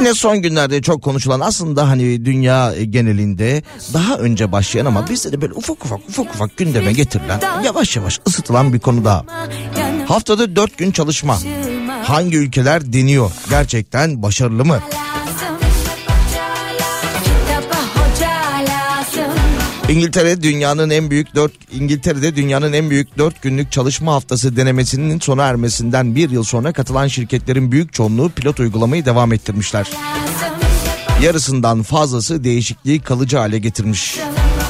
[0.01, 5.41] Yine son günlerde çok konuşulan aslında hani dünya genelinde daha önce başlayan ama bizde de
[5.41, 9.25] böyle ufak ufak ufak ufak gündeme getirilen yavaş yavaş ısıtılan bir konu daha.
[10.07, 11.37] Haftada 4 gün çalışma.
[12.03, 13.31] Hangi ülkeler deniyor?
[13.49, 14.79] Gerçekten başarılı mı?
[19.91, 25.43] İngiltere dünyanın en büyük 4 İngiltere'de dünyanın en büyük 4 günlük çalışma haftası denemesinin sona
[25.43, 29.87] ermesinden bir yıl sonra katılan şirketlerin büyük çoğunluğu pilot uygulamayı devam ettirmişler.
[31.21, 34.17] Yarısından fazlası değişikliği kalıcı hale getirmiş.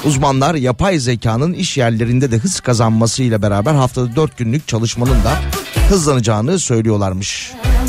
[0.06, 5.40] Uzmanlar yapay zekanın iş yerlerinde de hız kazanmasıyla beraber haftada 4 günlük çalışmanın da
[5.90, 7.52] hızlanacağını söylüyorlarmış.
[7.54, 7.81] Anlatsın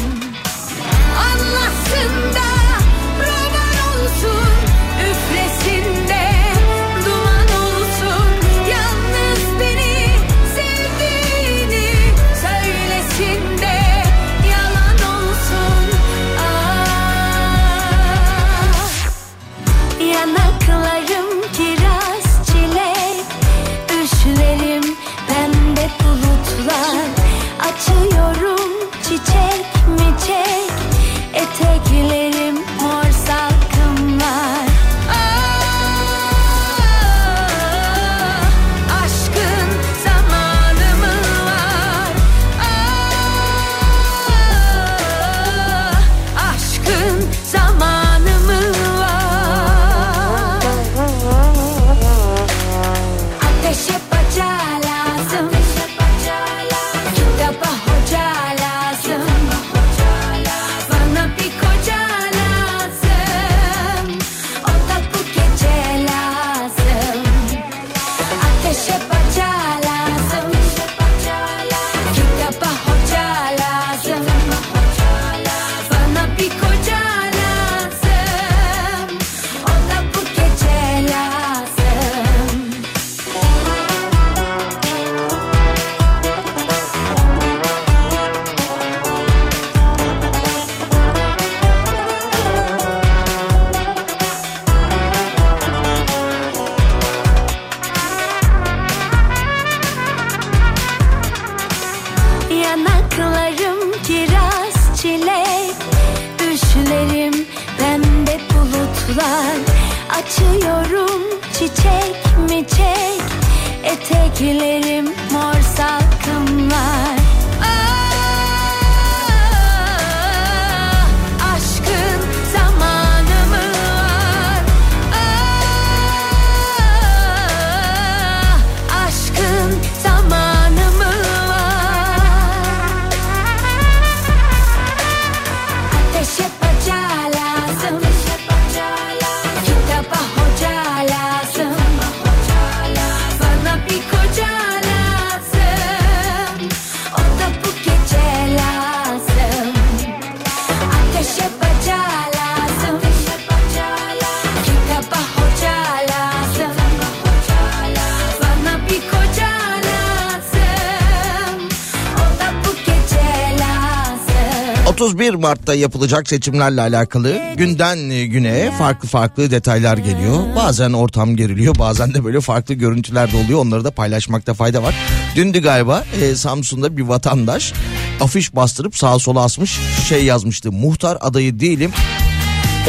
[165.43, 167.99] Mart'ta yapılacak seçimlerle alakalı günden
[168.31, 170.57] güne farklı farklı detaylar geliyor.
[170.57, 173.59] Bazen ortam geriliyor bazen de böyle farklı görüntüler de oluyor.
[173.59, 174.95] Onları da paylaşmakta fayda var.
[175.37, 177.73] Dündü galiba e, Samsun'da bir vatandaş
[178.21, 179.79] afiş bastırıp sağa sola asmış
[180.09, 180.73] şey yazmıştı.
[180.73, 181.93] Muhtar adayı değilim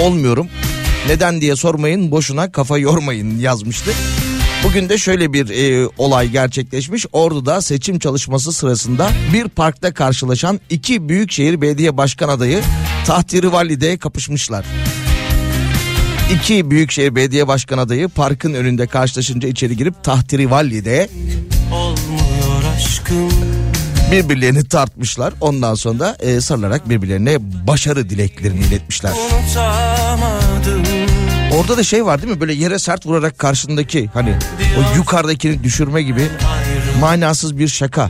[0.01, 0.47] olmuyorum.
[1.08, 3.91] Neden diye sormayın boşuna kafa yormayın yazmıştı.
[4.64, 7.05] Bugün de şöyle bir e, olay gerçekleşmiş.
[7.11, 12.61] Ordu'da seçim çalışması sırasında bir parkta karşılaşan iki büyükşehir belediye başkan adayı
[13.05, 14.66] Tahtirivalli'de kapışmışlar.
[16.34, 21.09] İki büyükşehir belediye başkan adayı parkın önünde karşılaşınca içeri girip Tahtirivalli'de
[24.11, 25.34] birbirlerini tartmışlar.
[25.41, 27.38] Ondan sonra e, sarılarak birbirlerine
[27.68, 29.11] başarı dileklerini iletmişler.
[29.11, 31.03] Unutamadım.
[31.58, 32.41] Orada da şey var değil mi?
[32.41, 34.36] Böyle yere sert vurarak karşındaki hani
[34.78, 36.28] o yukarıdakini düşürme gibi
[36.99, 38.10] manasız bir şaka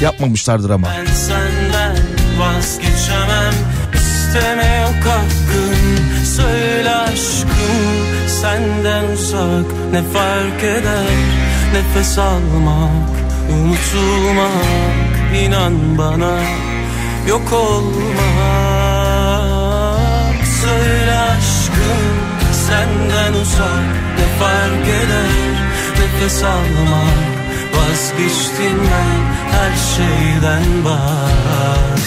[0.00, 0.88] yapmamışlardır ama.
[0.98, 1.96] Ben senden
[2.38, 3.54] vazgeçemem.
[3.94, 6.24] İsteme yok hakkın.
[6.36, 8.06] Söyle aşkım
[8.42, 9.66] senden uzak.
[9.92, 11.04] Ne fark eder?
[11.74, 13.10] Nefes almak
[13.52, 14.50] unutulmak.
[15.44, 16.38] İnan bana
[17.28, 17.94] yok olmak.
[20.62, 22.13] Söyle aşkım
[22.68, 25.34] senden uzak ne fark eder?
[25.98, 27.34] Nefes almak
[27.74, 29.20] vazgeçtim ben
[29.54, 31.98] her şeyden bak.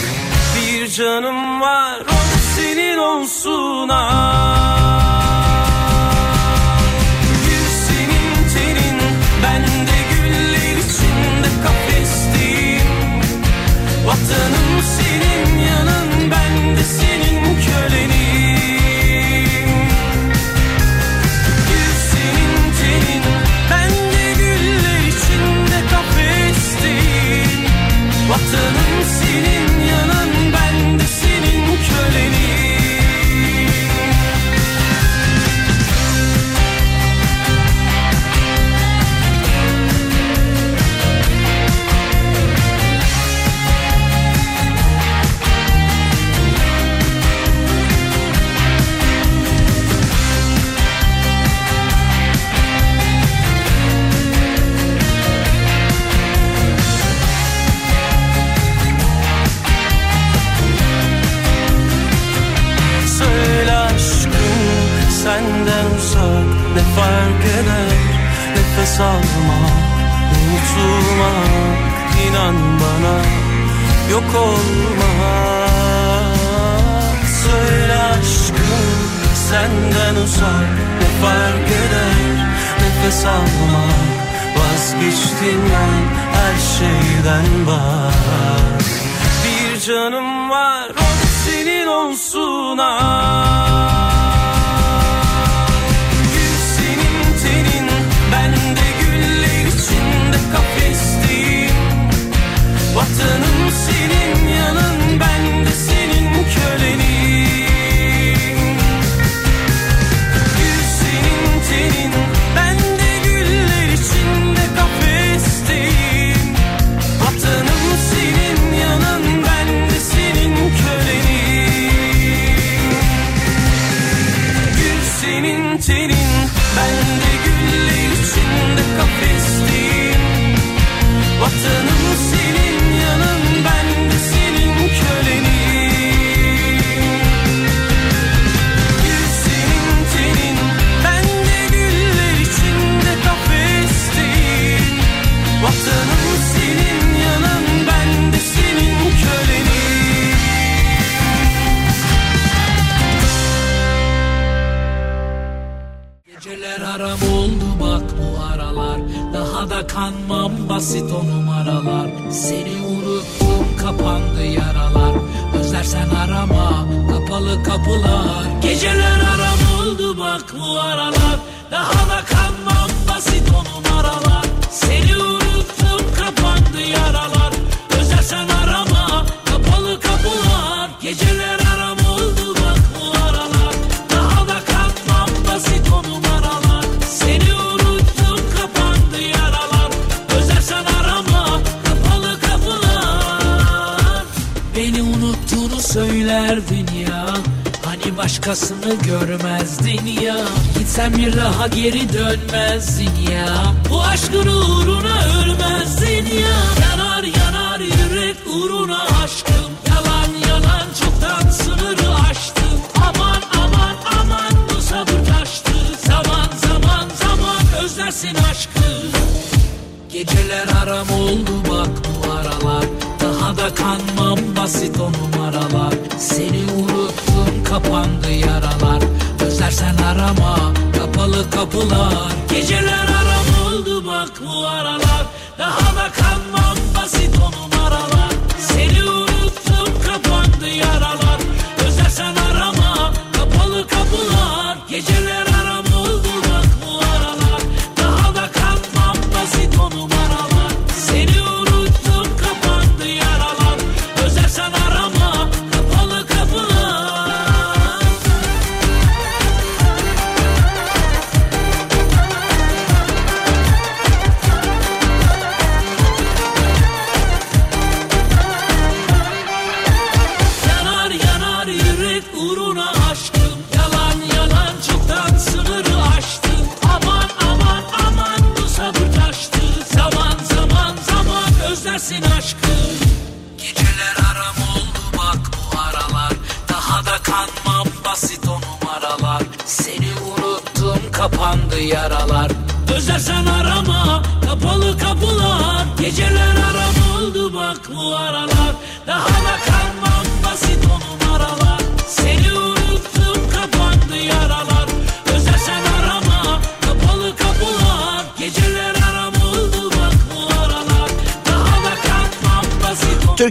[0.55, 5.17] Bir canım var o senin olsun ah
[7.45, 8.99] Gül senin tenin
[9.43, 9.63] ben
[10.11, 13.21] güller içinde kafesteyim.
[14.05, 17.46] Vatanım senin yanın ben de senin.
[65.27, 67.97] senden uzak ne fark eder?
[68.55, 69.77] Nefes almak,
[70.37, 71.79] unutulmak
[72.27, 73.17] inan bana
[74.11, 75.67] yok olmak
[77.43, 78.99] Söyle aşkım
[79.49, 82.25] senden uzak ne fark eder?
[82.81, 84.09] Nefes almak
[84.57, 86.03] vazgeçtim ben
[86.37, 88.83] her şeyden bak.
[89.43, 91.07] Bir canım var o
[91.45, 93.96] senin olsun ah
[102.97, 104.96] Vatanım senin yanın.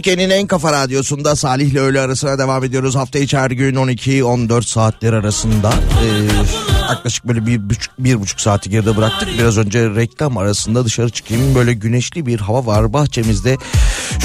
[0.07, 2.95] Türkiye'nin en kafa radyosunda Salih ile öğle arasına devam ediyoruz.
[2.95, 5.73] Hafta içi her gün 12-14 saatler arasında.
[6.03, 9.29] Ee, yaklaşık böyle bir buçuk, bir buçuk saati geride bıraktık.
[9.39, 11.55] Biraz önce reklam arasında dışarı çıkayım.
[11.55, 13.57] Böyle güneşli bir hava var bahçemizde.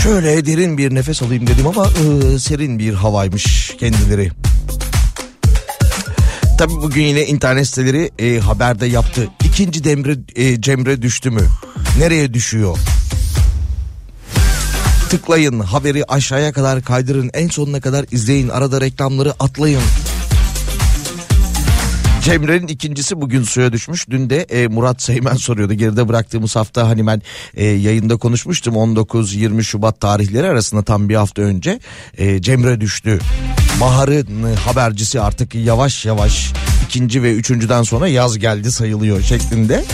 [0.03, 4.31] Şöyle derin bir nefes alayım dedim ama e, serin bir havaymış kendileri.
[6.59, 9.29] Tabii bugün yine internet siteleri e, haberde yaptı.
[9.45, 11.43] İkinci demre, e, Cemre düştü mü?
[11.99, 12.79] Nereye düşüyor?
[15.13, 19.81] Tıklayın haberi aşağıya kadar kaydırın en sonuna kadar izleyin arada reklamları atlayın.
[22.23, 24.11] Cemre'nin ikincisi bugün suya düşmüş.
[24.11, 25.75] Dün de e, Murat Seymen soruyordu.
[25.75, 27.23] Geride bıraktığımız hafta hani ben
[27.55, 28.75] e, yayında konuşmuştum.
[28.75, 31.81] 19-20 Şubat tarihleri arasında tam bir hafta önce
[32.19, 33.19] e, Cemre düştü.
[33.81, 36.53] Bahar'ın habercisi artık yavaş yavaş
[36.87, 39.85] ikinci ve üçüncüden sonra yaz geldi sayılıyor şeklinde.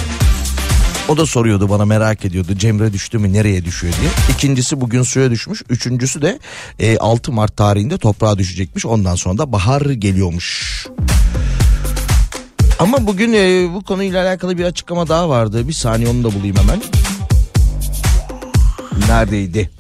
[1.09, 4.11] O da soruyordu bana merak ediyordu Cemre düştü mü nereye düşüyor diye.
[4.35, 5.63] İkincisi bugün suya düşmüş.
[5.69, 6.39] Üçüncüsü de
[6.79, 8.87] e, 6 Mart tarihinde toprağa düşecekmiş.
[8.87, 10.87] Ondan sonra da bahar geliyormuş.
[12.79, 15.69] Ama bugün e, bu konuyla alakalı bir açıklama daha vardı.
[15.69, 16.83] Bir saniye onu da bulayım hemen.
[19.09, 19.78] Neredeydi?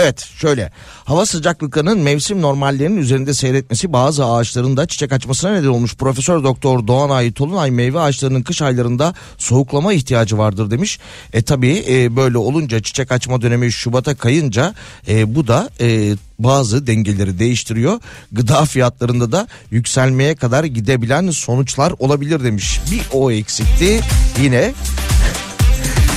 [0.00, 0.70] Evet şöyle
[1.04, 5.96] hava sıcaklıklarının mevsim normallerinin üzerinde seyretmesi bazı ağaçların da çiçek açmasına neden olmuş.
[5.96, 10.98] Profesör Doktor Doğanay Tolunay meyve ağaçlarının kış aylarında soğuklama ihtiyacı vardır demiş.
[11.32, 11.84] E tabi
[12.16, 14.74] böyle olunca çiçek açma dönemi Şubat'a kayınca
[15.08, 18.00] e, bu da e, bazı dengeleri değiştiriyor.
[18.32, 22.80] Gıda fiyatlarında da yükselmeye kadar gidebilen sonuçlar olabilir demiş.
[22.90, 24.00] Bir o eksikti
[24.42, 24.74] yine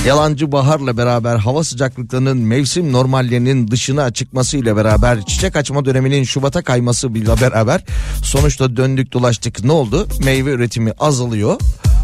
[0.06, 7.40] Yalancı baharla beraber hava sıcaklıklarının mevsim normallerinin dışına çıkmasıyla beraber çiçek açma döneminin Şubat'a kaymasıyla
[7.40, 7.84] beraber
[8.24, 10.08] sonuçta döndük dolaştık ne oldu?
[10.24, 11.60] Meyve üretimi azalıyor.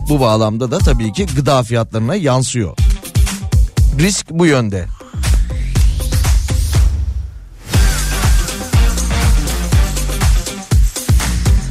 [0.08, 2.76] Bu bağlamda da tabii ki gıda fiyatlarına yansıyor.
[3.98, 4.86] Risk bu yönde.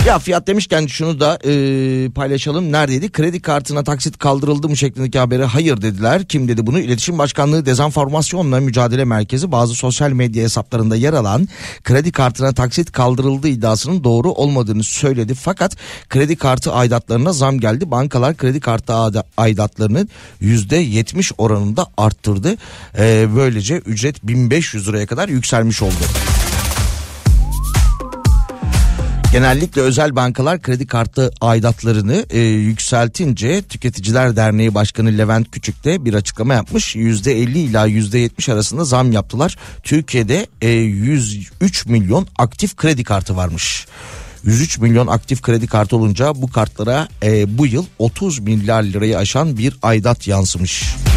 [0.08, 2.72] Ya fiyat demişken şunu da e, paylaşalım.
[2.72, 3.12] Neredeydi?
[3.12, 6.26] Kredi kartına taksit kaldırıldı mı şeklindeki habere hayır dediler.
[6.26, 6.80] Kim dedi bunu?
[6.80, 11.48] İletişim Başkanlığı Dezenformasyonla Mücadele Merkezi bazı sosyal medya hesaplarında yer alan
[11.84, 15.36] kredi kartına taksit kaldırıldı iddiasının doğru olmadığını söyledi.
[15.36, 15.76] Fakat
[16.10, 17.92] kredi kartı aidatlarına zam geldi.
[17.92, 20.08] Bankalar kredi kartı aida- aidatlarını
[20.42, 22.56] %70 oranında arttırdı.
[22.98, 26.04] E, böylece ücret 1500 liraya kadar yükselmiş oldu.
[29.38, 36.14] Genellikle özel bankalar kredi kartı aidatlarını e, yükseltince Tüketiciler Derneği Başkanı Levent Küçük de bir
[36.14, 36.96] açıklama yapmış.
[36.96, 39.58] %50 ila %70 arasında zam yaptılar.
[39.84, 43.88] Türkiye'de e, 103 milyon aktif kredi kartı varmış.
[44.44, 49.58] 103 milyon aktif kredi kartı olunca bu kartlara e, bu yıl 30 milyar lirayı aşan
[49.58, 50.84] bir aidat yansımış.
[50.84, 51.17] Boşuna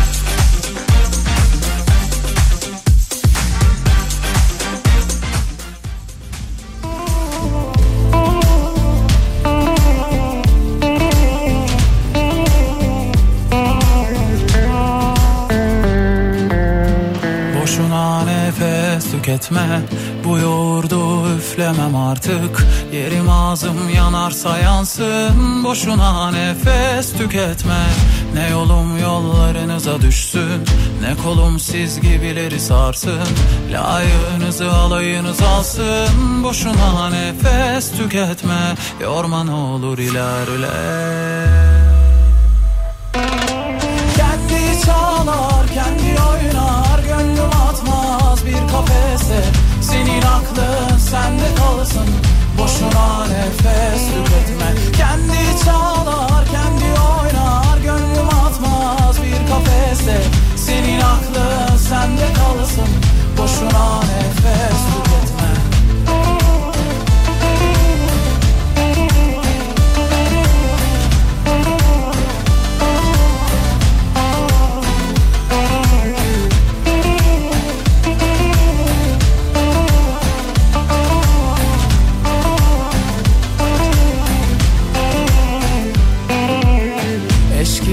[19.20, 19.80] tüketme
[20.24, 22.66] Bu yoğurdu üflemem artık.
[22.92, 27.86] Yerim ağzım yanarsa yansın Boşuna nefes tüketme.
[28.34, 30.64] Ne yolum yollarınıza düşsün
[31.02, 33.28] Ne kolum siz gibileri sarsın.
[33.72, 38.74] Layığınızı alayınız alsın Boşuna nefes tüketme.
[39.00, 41.50] Yorma ne olur ilerle
[44.50, 49.42] kendi çalar, kendi oynar Gönlüm atmaz bir kafese.
[49.80, 52.06] Senin aklın sende kalsın
[52.58, 54.74] Boşuna nefes tüketme.
[54.96, 60.22] Kendi çalar, kendi oynar Gönlüm atmaz bir kafese.
[60.56, 62.88] Senin aklın sende kalsın
[63.38, 65.29] Boşuna nefes tüketme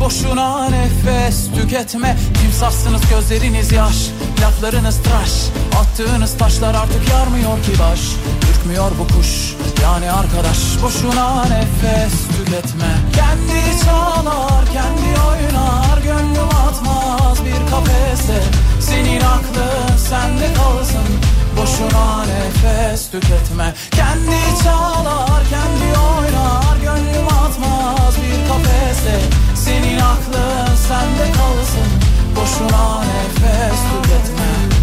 [0.00, 2.16] Boşuna nefes tüketme.
[2.42, 4.10] Timsahsınız gözleriniz yaş
[4.40, 5.30] Laflarınız tıraş.
[5.80, 8.00] Attığınız taşlar artık yarmıyor ki baş.
[8.50, 10.58] Ürkmüyor bu kuş yani arkadaş.
[10.82, 12.90] Boşuna nefes tüketme.
[13.16, 15.98] Kendi çalar kendi oynar.
[16.04, 18.42] Gönlüm atmaz bir kafese.
[18.80, 21.08] Senin aklın sende kalsın.
[21.56, 23.74] Boşuna nefes tüketme.
[23.90, 26.76] Kendi çalar kendi oynar.
[26.82, 27.77] Gönlüm atmaz
[28.48, 29.20] bir kafese.
[29.54, 31.88] Senin aklın sende kalsın.
[32.36, 34.77] Boşuna nefes tüketme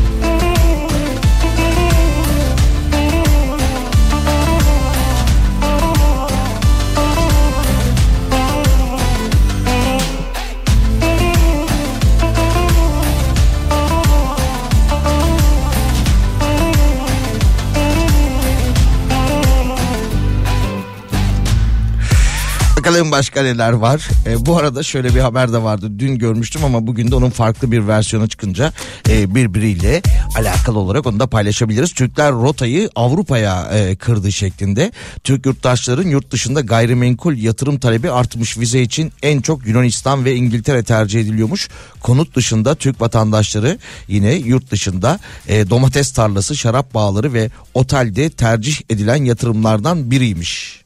[22.86, 24.10] Bakalım başka neler var.
[24.26, 26.00] E, bu arada şöyle bir haber de vardı.
[26.00, 28.74] Dün görmüştüm ama bugün de onun farklı bir versiyonu çıkınca
[29.10, 30.02] e, birbiriyle
[30.38, 31.94] alakalı olarak onu da paylaşabiliriz.
[31.94, 34.92] Türkler rotayı Avrupa'ya e, kırdı şeklinde.
[35.24, 38.58] Türk yurttaşların yurt dışında gayrimenkul yatırım talebi artmış.
[38.58, 41.70] Vize için en çok Yunanistan ve İngiltere tercih ediliyormuş.
[42.02, 48.76] Konut dışında Türk vatandaşları yine yurt dışında e, domates tarlası, şarap bağları ve otelde tercih
[48.90, 50.85] edilen yatırımlardan biriymiş.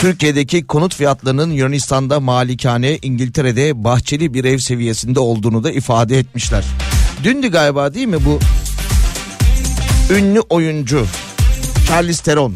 [0.00, 6.64] Türkiye'deki konut fiyatlarının Yunanistan'da malikane, İngiltere'de bahçeli bir ev seviyesinde olduğunu da ifade etmişler.
[7.24, 8.38] Dündü galiba değil mi bu
[10.14, 11.06] ünlü oyuncu
[11.88, 12.54] Charlize Theron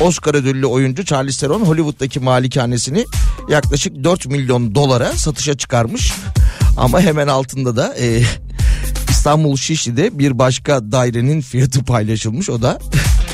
[0.00, 3.04] Oscar ödüllü oyuncu Charlize Theron Hollywood'daki malikanesini
[3.48, 6.12] yaklaşık 4 milyon dolara satışa çıkarmış.
[6.76, 8.22] Ama hemen altında da e,
[9.10, 12.50] İstanbul Şişli'de bir başka dairenin fiyatı paylaşılmış.
[12.50, 12.78] O da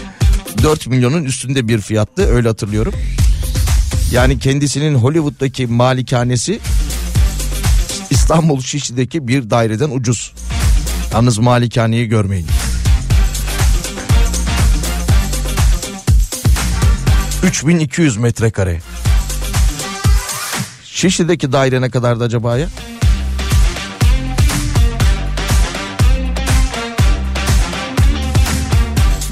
[0.63, 2.95] 4 milyonun üstünde bir fiyattı öyle hatırlıyorum.
[4.15, 6.61] Yani kendisinin Hollywood'daki malikanesi
[8.11, 10.35] İstanbul Şişli'deki bir daireden ucuz.
[11.13, 12.47] Yalnız malikaneyi görmeyin.
[17.43, 18.81] 3200 metrekare.
[20.85, 22.69] Şişli'deki daire ne kadardı acaba ya?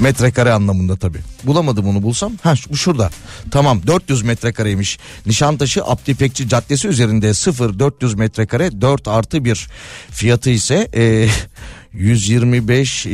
[0.03, 1.17] Metrekare anlamında tabi.
[1.43, 2.33] Bulamadım onu bulsam.
[2.43, 3.09] Ha bu şurada.
[3.51, 4.99] Tamam 400 metrekareymiş.
[5.25, 9.67] Nişantaşı Abdi Caddesi üzerinde 0 400 metrekare 4 artı 1
[10.11, 11.27] fiyatı ise e,
[11.93, 13.09] 125 e,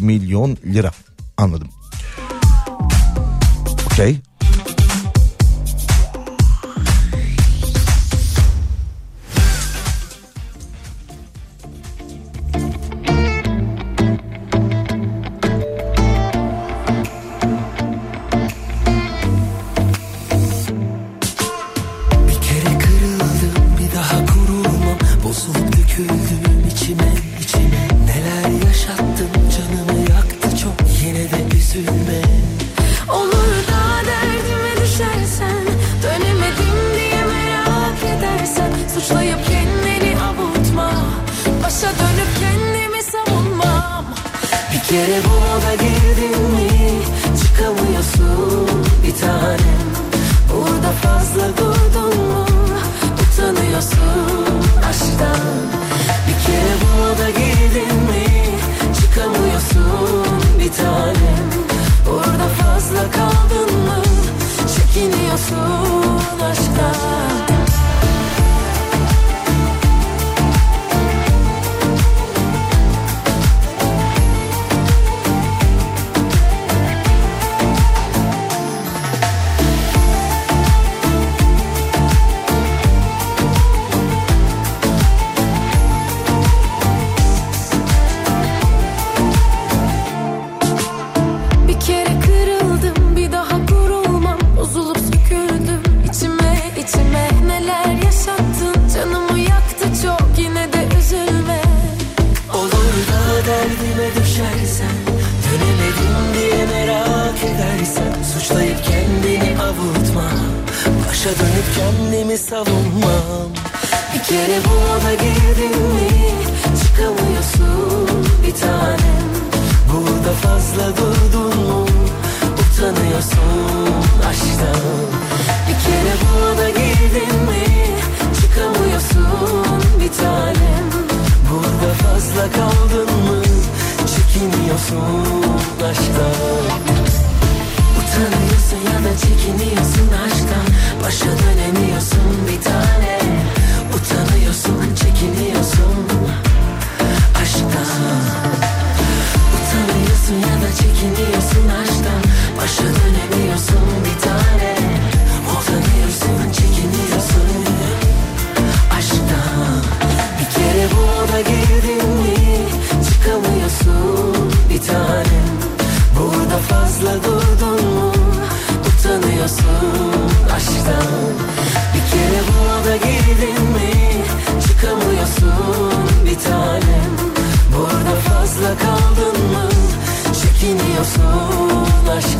[0.00, 0.92] milyon lira.
[1.36, 1.68] Anladım.
[3.86, 4.16] Okey.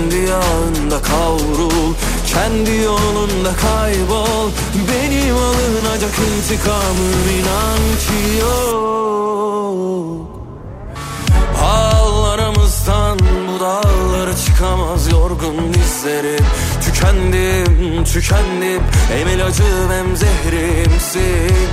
[0.00, 1.94] kendi yağında kavrul
[2.26, 4.50] Kendi yolunda kaybol.
[4.74, 8.80] Benim alınacak intikamım inan ki yok.
[11.62, 16.44] Ağlarımızdan bu dağlara çıkamaz yorgun dizlerim.
[16.84, 21.68] Tükendim, tükendim Hem ilacım hem zehrimsin.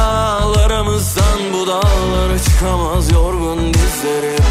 [0.00, 4.44] Ağlarımızdan bu dağlara çıkamaz yorgun dizlerim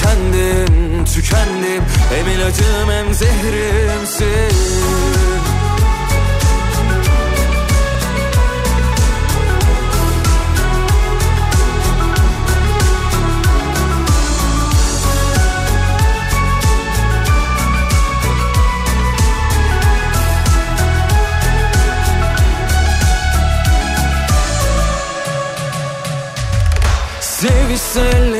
[0.00, 1.82] Tükendim, tükendim.
[2.10, 4.50] Hem ilacım hem zehrimsin.
[27.20, 28.39] Sevişse ellerimiz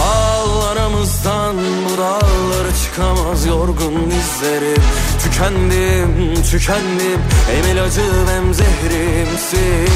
[0.00, 4.82] Ağlarımızdan bu dağlara çıkamaz yorgun dizlerim
[5.22, 7.20] Tükendim, tükendim
[7.50, 9.92] Hem ilacım hem zehrimsin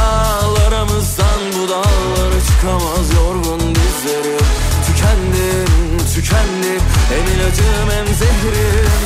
[0.00, 4.46] Ağlarımızdan bu dağlara çıkamaz yorgun dizlerim
[4.86, 9.00] Tükendim, tükendim Hem ilacım hem zehrimsin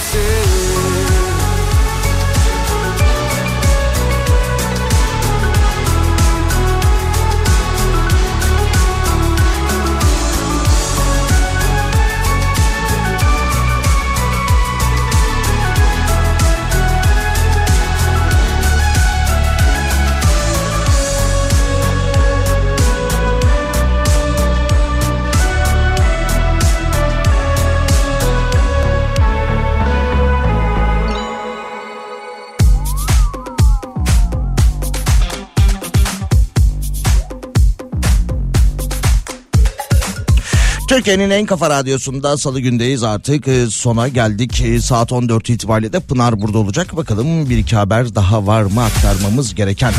[41.04, 46.00] Türkiye'nin en kafa radyosunda salı gündeyiz artık Ee, sona geldik Ee, saat 14 itibariyle de
[46.00, 49.92] Pınar burada olacak bakalım bir iki haber daha var mı aktarmamız gereken.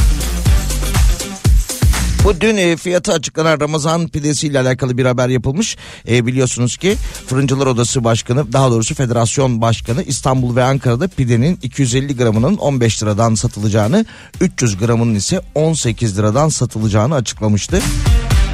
[2.24, 5.78] Bu dün e, fiyatı açıklanan Ramazan pidesiyle alakalı bir haber yapılmış.
[6.10, 6.96] E, biliyorsunuz ki
[7.28, 13.36] Fırıncılar Odası Başkanı daha doğrusu Federasyon Başkanı İstanbul ve Ankara'da pidenin 250 gramının 15 liradan
[13.36, 14.06] satılacağını
[14.42, 17.82] 300 gramının ise 18 liradan satılacağını açıklamıştı.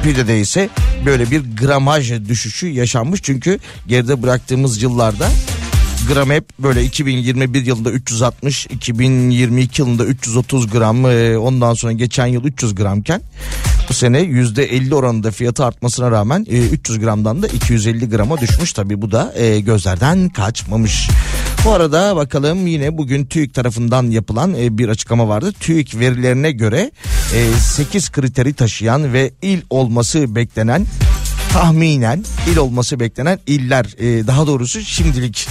[0.02, 0.68] Pidede ise
[1.06, 5.28] böyle bir gramaj düşüşü yaşanmış çünkü geride bıraktığımız yıllarda
[6.08, 12.44] gram hep böyle 2021 yılında 360, 2022 yılında 330 gram, e, ondan sonra geçen yıl
[12.44, 13.22] 300 gramken
[13.88, 18.72] bu sene %50 oranında fiyatı artmasına rağmen e, 300 gramdan da 250 grama düşmüş.
[18.72, 21.08] Tabii bu da e, gözlerden kaçmamış.
[21.64, 25.52] Bu arada bakalım yine bugün TÜİK tarafından yapılan e, bir açıklama vardı.
[25.60, 26.90] TÜİK verilerine göre
[27.34, 30.86] e, 8 kriteri taşıyan ve il olması beklenen
[31.52, 35.48] tahminen il olması beklenen iller e, daha doğrusu şimdilik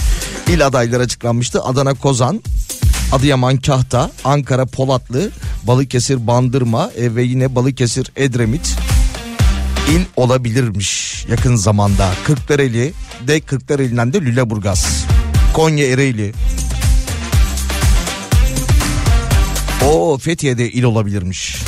[0.48, 1.62] il adayları açıklanmıştı.
[1.62, 2.42] Adana Kozan,
[3.12, 5.30] Adıyaman Kahta, Ankara Polatlı,
[5.62, 8.76] Balıkesir Bandırma ve yine Balıkesir Edremit
[9.90, 12.10] il olabilirmiş yakın zamanda.
[12.24, 12.92] Kırklareli
[13.26, 15.11] de Kırklareli'nden de Lüleburgaz.
[15.52, 16.32] Konya Ereğli.
[19.86, 21.62] O Fethiye'de il olabilirmiş.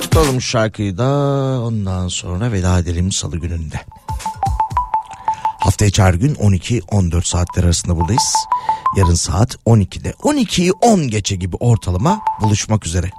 [0.00, 1.08] Tutalım şarkıyı da
[1.60, 3.80] ondan sonra veda edelim salı gününde.
[5.60, 8.34] Hafta içi gün 12-14 saatler arasında buradayız.
[8.96, 13.10] Yarın saat 12'de 12'yi 10 geçe gibi ortalama buluşmak üzere.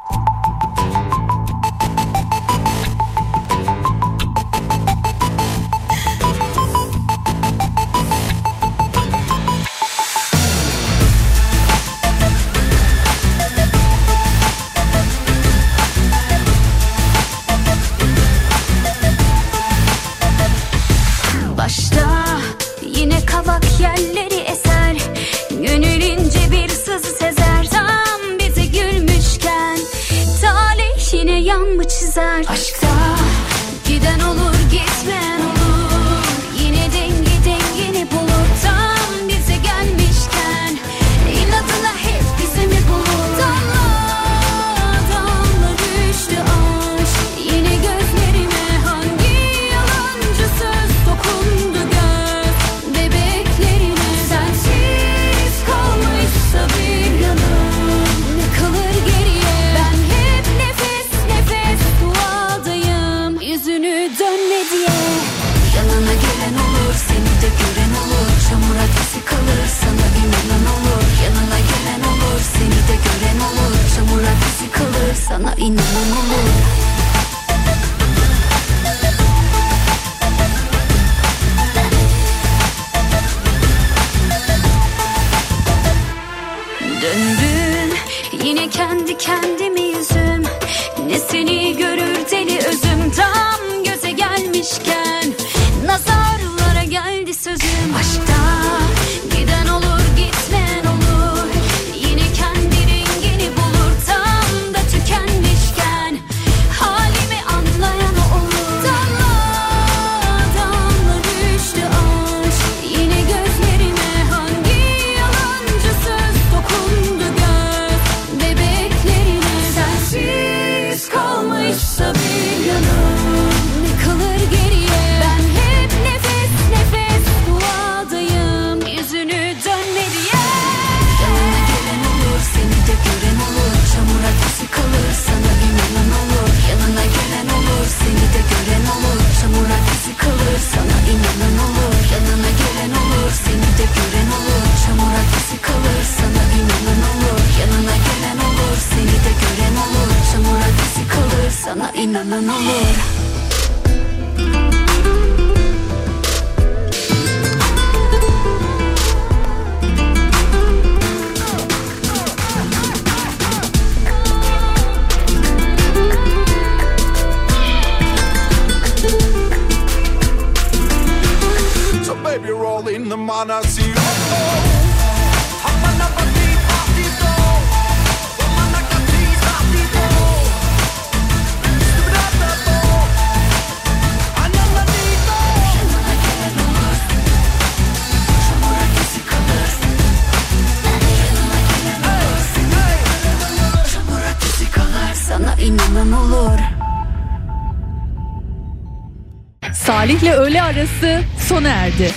[200.72, 202.11] arası sona erdi.